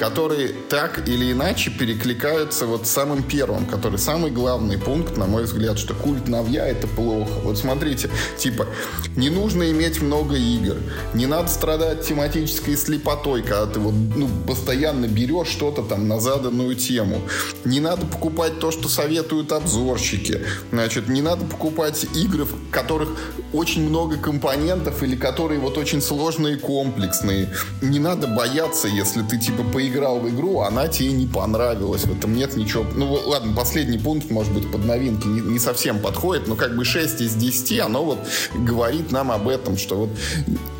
[0.00, 5.44] которые так или иначе перекликаются вот с самым первым, который самый главный пункт, на мой
[5.44, 7.30] взгляд, что культ новья это плохо.
[7.44, 8.66] Вот смотрите, типа,
[9.14, 10.76] не нужно иметь много игр,
[11.12, 16.76] не надо страдать тематической слепотой, когда ты вот ну, постоянно берешь что-то там на заданную
[16.76, 17.20] тему.
[17.66, 20.40] Не надо покупать то, что советуют обзорщики.
[20.72, 23.10] Значит, не надо покупать игры, в которых
[23.52, 27.52] очень много компонентов или которые вот очень сложные и комплексные.
[27.82, 32.04] Не надо бояться, если ты типа поиграл в игру, она тебе не понравилась.
[32.04, 32.84] В этом нет ничего.
[32.94, 36.84] Ну ладно, последний пункт, может быть, под новинки не, не совсем подходит, но как бы
[36.84, 38.18] 6 из 10, оно вот
[38.54, 40.10] говорит нам об этом, что вот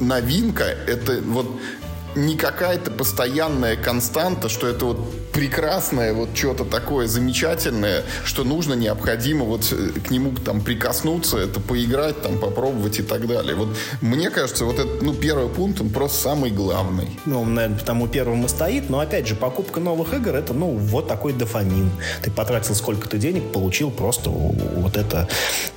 [0.01, 1.47] новинка это вот
[2.15, 9.45] не какая-то постоянная константа, что это вот прекрасное, вот что-то такое замечательное, что нужно, необходимо
[9.45, 13.55] вот э, к нему там прикоснуться, это поиграть, там попробовать и так далее.
[13.55, 13.69] Вот
[14.01, 17.19] мне кажется, вот это, ну, первый пункт, он просто самый главный.
[17.27, 21.09] Ну, наверное, потому первым и стоит, но опять же, покупка новых игр, это, ну, вот
[21.09, 21.91] такой дофамин.
[22.23, 25.29] Ты потратил сколько-то денег, получил просто вот это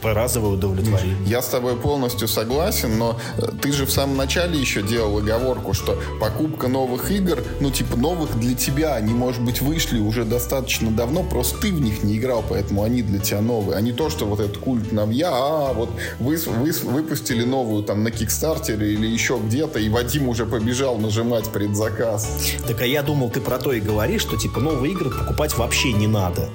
[0.02, 1.18] разовое удовлетворение.
[1.26, 5.74] Я с тобой полностью согласен, но э, ты же в самом начале еще делал оговорку,
[5.74, 10.90] что покупка новых игр, ну, типа, новых для тебя, они, может быть, вышли уже достаточно
[10.90, 13.78] давно, просто ты в них не играл, поэтому они для тебя новые.
[13.78, 18.04] А не то, что вот этот культ новья, а вот вы, вы выпустили новую там
[18.04, 22.40] на Кикстартере или еще где-то, и Вадим уже побежал нажимать предзаказ.
[22.68, 25.92] Так а я думал, ты про то и говоришь, что, типа, новые игры покупать вообще
[25.92, 26.50] не надо.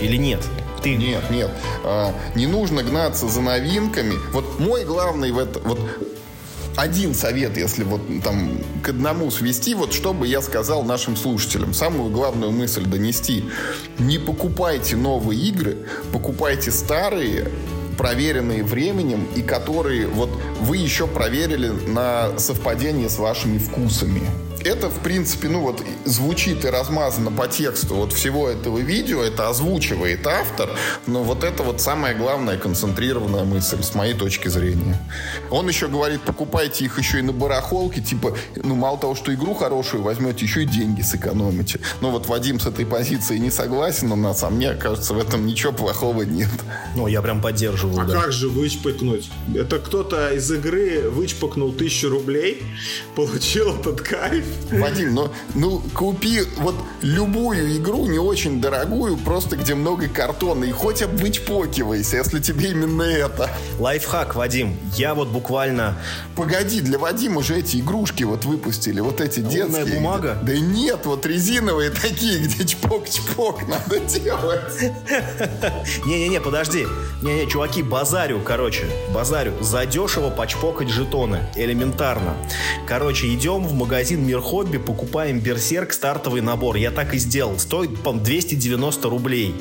[0.00, 0.40] Или нет?
[0.82, 0.96] Ты...
[0.96, 1.50] Нет, нет.
[1.84, 4.14] А, не нужно гнаться за новинками.
[4.32, 5.60] Вот мой главный в это...
[5.60, 5.78] Вот
[6.76, 11.72] один совет, если вот там к одному свести, вот что бы я сказал нашим слушателям,
[11.72, 13.44] самую главную мысль донести.
[13.98, 15.78] Не покупайте новые игры,
[16.12, 17.50] покупайте старые,
[17.96, 24.22] проверенные временем и которые вот вы еще проверили на совпадение с вашими вкусами
[24.66, 29.48] это, в принципе, ну вот звучит и размазано по тексту вот всего этого видео, это
[29.48, 30.70] озвучивает автор,
[31.06, 35.00] но вот это вот самая главная концентрированная мысль с моей точки зрения.
[35.50, 39.54] Он еще говорит, покупайте их еще и на барахолке, типа, ну мало того, что игру
[39.54, 41.80] хорошую возьмете, еще и деньги сэкономите.
[42.00, 45.46] Ну вот Вадим с этой позицией не согласен у нас, а мне кажется, в этом
[45.46, 46.48] ничего плохого нет.
[46.94, 48.20] Ну, я прям поддерживаю, А да.
[48.22, 49.30] как же вычпыкнуть?
[49.54, 52.62] Это кто-то из игры вычпыкнул тысячу рублей,
[53.14, 59.74] получил этот кайф, Вадим, ну, ну купи вот любую игру, не очень дорогую, просто где
[59.74, 63.50] много картона, и хоть обвычпокивайся, если тебе именно это.
[63.78, 64.76] Лайфхак, Вадим.
[64.94, 65.96] Я вот буквально...
[66.34, 69.94] Погоди, для Вадима уже эти игрушки вот выпустили, вот эти Лунная детские.
[69.94, 70.38] бумага?
[70.42, 74.92] Да нет, вот резиновые такие, где чпок-чпок надо делать.
[76.04, 76.86] Не-не-не, подожди.
[77.22, 78.84] Не-не, чуваки, базарю, короче.
[79.14, 79.54] Базарю.
[79.60, 81.40] Задешево почпокать жетоны.
[81.54, 82.34] Элементарно.
[82.86, 86.76] Короче, идем в магазин Хобби, покупаем Берсерк стартовый набор.
[86.76, 87.58] Я так и сделал.
[87.58, 89.54] Стоит, по 290 рублей.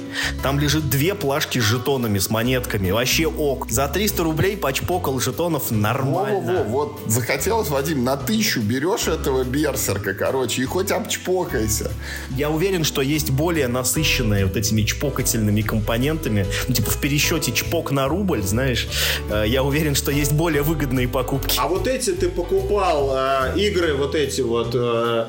[0.44, 2.92] Там лежит две плашки с жетонами, с монетками.
[2.92, 3.70] Вообще ок.
[3.70, 6.40] За 300 рублей почпокал жетонов нормально.
[6.40, 11.92] Во-во-во, вот захотелось, Вадим, на тысячу берешь этого берсерка, короче, и хоть обчпокайся.
[12.36, 16.46] Я уверен, что есть более насыщенные вот этими чпокательными компонентами.
[16.68, 18.88] Ну, типа в пересчете чпок на рубль, знаешь,
[19.30, 21.58] э, я уверен, что есть более выгодные покупки.
[21.60, 25.26] А вот эти ты покупал э, игры, вот эти вот э,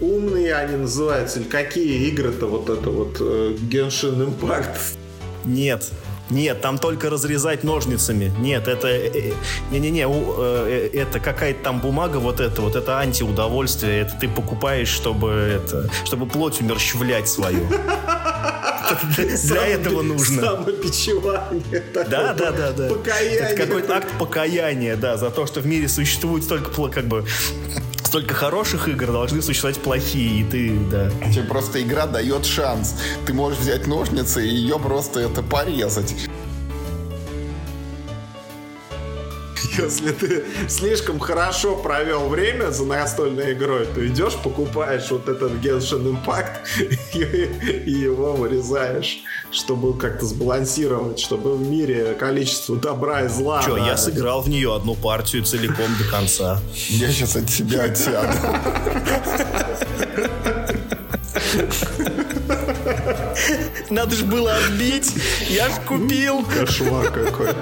[0.00, 4.96] умные они называются, или какие игры-то вот это вот э, Genshin Impact?
[5.44, 5.90] Нет.
[6.30, 8.32] Нет, там только разрезать ножницами.
[8.38, 8.88] Нет, это...
[8.88, 9.32] э, э,
[9.70, 14.00] Не-не-не, э, это какая-то там бумага вот это, вот это антиудовольствие.
[14.00, 15.90] Это ты покупаешь, чтобы это...
[16.04, 17.66] Чтобы плоть умерщвлять свою.
[19.16, 20.42] Для этого нужно.
[20.42, 21.80] Самопичевание.
[21.92, 22.88] такое, Да, да, да, да.
[22.88, 23.38] Покаяние.
[23.40, 27.24] Это какой-то акт покаяния, да, за то, что в мире существует столько, как бы,
[28.14, 31.10] столько хороших игр, должны существовать плохие, и ты, да.
[31.32, 32.94] Тебе просто игра дает шанс.
[33.26, 36.14] Ты можешь взять ножницы и ее просто это порезать.
[39.76, 46.16] Если ты слишком хорошо провел время за настольной игрой, то идешь, покупаешь вот этот Genshin
[46.16, 46.68] Impact
[47.14, 49.24] и, и его вырезаешь,
[49.54, 53.62] чтобы как-то сбалансировать, чтобы в мире количество добра и зла...
[53.62, 56.60] Че, да, я сыграл в нее одну партию целиком до конца.
[56.88, 58.36] Я сейчас от тебя отсяду.
[63.90, 65.12] Надо же было отбить,
[65.48, 66.44] я ж купил.
[66.44, 67.54] Кошмар какой.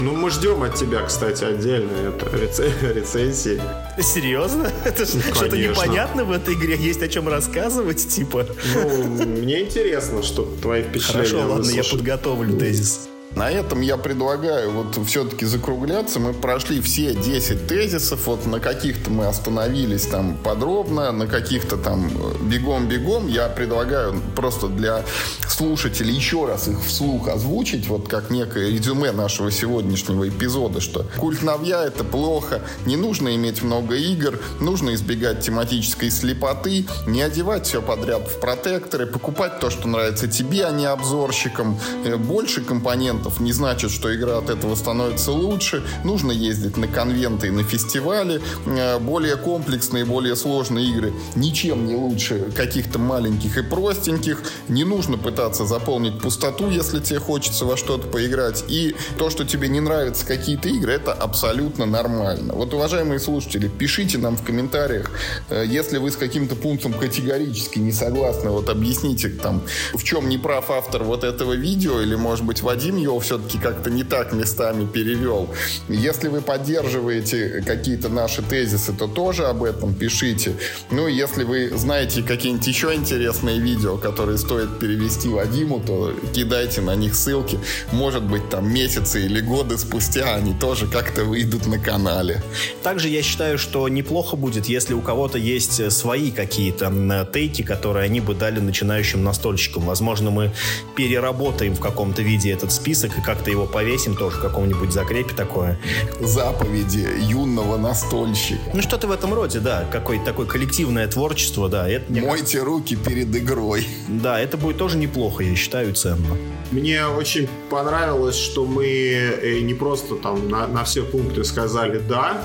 [0.00, 3.60] Ну, мы ждем от тебя, кстати, отдельно это реце- рецензии.
[4.00, 4.70] Серьезно?
[4.84, 8.46] Это ж что-то непонятно в этой игре, есть о чем рассказывать, типа.
[8.74, 11.90] Ну, мне интересно, что твои впечатления Хорошо, ладно, я выслушать.
[11.90, 13.08] подготовлю тезис.
[13.34, 16.20] На этом я предлагаю вот все-таки закругляться.
[16.20, 18.26] Мы прошли все 10 тезисов.
[18.26, 22.10] Вот на каких-то мы остановились там подробно, на каких-то там
[22.42, 23.28] бегом-бегом.
[23.28, 25.04] Я предлагаю просто для
[25.48, 31.42] слушателей еще раз их вслух озвучить, вот как некое резюме нашего сегодняшнего эпизода, что культ
[31.42, 37.80] новья это плохо, не нужно иметь много игр, нужно избегать тематической слепоты, не одевать все
[37.80, 41.78] подряд в протекторы, покупать то, что нравится тебе, а не обзорщикам.
[42.04, 45.82] Э, больше компонентов не значит, что игра от этого становится лучше.
[46.04, 48.40] Нужно ездить на конвенты и на фестивали.
[48.66, 54.42] Э, более комплексные, более сложные игры ничем не лучше каких-то маленьких и простеньких.
[54.68, 58.64] Не нужно пытаться заполнить пустоту, если тебе хочется во что-то поиграть.
[58.68, 62.54] И то, что тебе не нравятся какие-то игры, это абсолютно нормально.
[62.54, 65.10] Вот, уважаемые слушатели, пишите нам в комментариях,
[65.48, 69.62] э, если вы с каким-то пунктом категорически не согласны, вот объясните там,
[69.94, 73.90] в чем не прав автор вот этого видео, или, может быть, Вадим его все-таки как-то
[73.90, 75.48] не так местами перевел.
[75.88, 80.54] Если вы поддерживаете какие-то наши тезисы, то тоже об этом пишите.
[80.90, 86.94] Ну, если вы знаете какие-нибудь еще интересные видео, которые стоит перевести Вадиму, то кидайте на
[86.96, 87.58] них ссылки.
[87.92, 92.42] Может быть, там месяцы или годы спустя они тоже как-то выйдут на канале.
[92.82, 98.20] Также я считаю, что неплохо будет, если у кого-то есть свои какие-то тейки, которые они
[98.20, 99.84] бы дали начинающим настольщикам.
[99.84, 100.52] Возможно, мы
[100.96, 105.78] переработаем в каком-то виде этот список и как-то его повесим тоже в каком-нибудь закрепе такое.
[106.20, 108.60] Заповеди юного настольщика.
[108.74, 109.86] Ну, что-то в этом роде, да.
[109.90, 111.88] Какое-то такое коллективное творчество, да.
[111.88, 113.86] Это, Мойте руки перед игрой.
[114.08, 116.36] Да, это будет тоже неплохо, я считаю, ценно.
[116.70, 122.42] Мне очень понравилось, что мы э, не просто там на, на все пункты сказали «да»,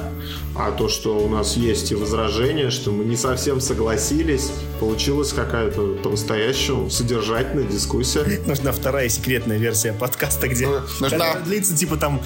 [0.53, 5.95] а то, что у нас есть и возражения, что мы не совсем согласились, получилась какая-то
[6.03, 8.41] по-настоящему содержательная дискуссия.
[8.45, 11.35] Нужна вторая секретная версия подкаста, где ну, нужна...
[11.35, 12.21] длится типа там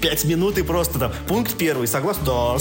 [0.00, 2.20] пять минут и просто там пункт первый, согласен?
[2.24, 2.56] Да.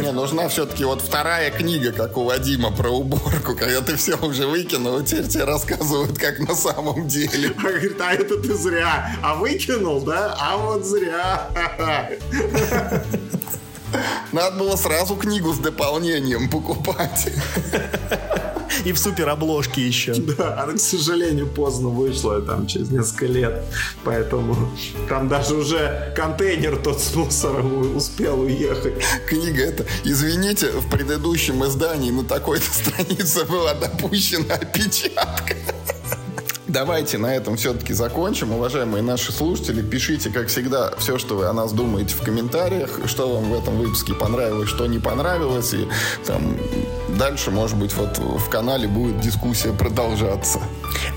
[0.00, 4.46] Не, нужна все-таки вот вторая книга, как у Вадима, про уборку, когда ты все уже
[4.46, 7.52] выкинул, теперь тебе рассказывают, как на самом деле.
[7.58, 9.16] А говорит, а это ты зря.
[9.22, 10.36] А выкинул, да?
[10.38, 11.50] А вот зря.
[14.32, 17.28] Надо было сразу книгу с дополнением покупать.
[18.84, 20.14] И в супер обложке еще.
[20.36, 23.64] Да, она, к сожалению, поздно вышла, там, через несколько лет.
[24.04, 24.56] Поэтому
[25.08, 28.94] там даже уже контейнер тот с мусором успел уехать.
[29.26, 35.56] Книга это, извините, в предыдущем издании на такой-то странице была допущена опечатка.
[36.68, 38.52] Давайте на этом все-таки закончим.
[38.52, 43.32] Уважаемые наши слушатели, пишите, как всегда, все, что вы о нас думаете в комментариях, что
[43.34, 45.72] вам в этом выпуске понравилось, что не понравилось.
[45.74, 45.86] И
[46.26, 46.56] там
[47.16, 50.60] дальше, может быть, вот в канале будет дискуссия продолжаться.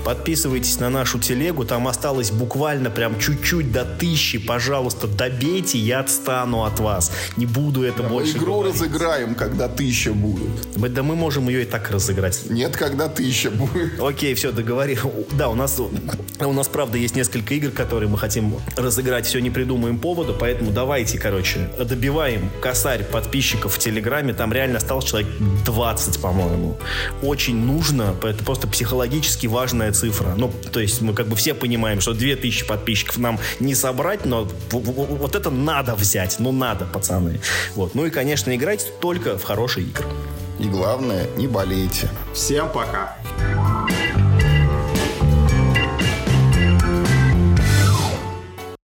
[0.04, 4.38] Подписывайтесь на нашу телегу, там осталось буквально прям чуть-чуть до тысячи.
[4.38, 7.10] Пожалуйста, добейте, я отстану от вас.
[7.36, 8.74] Не буду это да больше Мы игру говорить.
[8.74, 10.76] разыграем, когда тысяча будет.
[10.76, 12.48] Мы, да мы можем ее и так разыграть.
[12.48, 14.00] Нет, когда тысяча будет.
[14.00, 14.98] Окей, все, договорим.
[15.40, 19.24] Да, у нас, у нас, правда, есть несколько игр, которые мы хотим разыграть.
[19.24, 24.34] Все не придумаем повода, поэтому давайте, короче, добиваем косарь подписчиков в Телеграме.
[24.34, 25.30] Там реально осталось человек
[25.64, 26.76] 20, по-моему.
[27.22, 30.34] Очень нужно, это просто психологически важная цифра.
[30.36, 34.46] Ну, то есть мы как бы все понимаем, что 2000 подписчиков нам не собрать, но
[34.72, 36.36] вот это надо взять.
[36.38, 37.40] Ну, надо, пацаны.
[37.76, 37.94] Вот.
[37.94, 40.04] Ну и, конечно, играть только в хорошие игры.
[40.58, 42.10] И главное, не болейте.
[42.34, 43.16] Всем пока.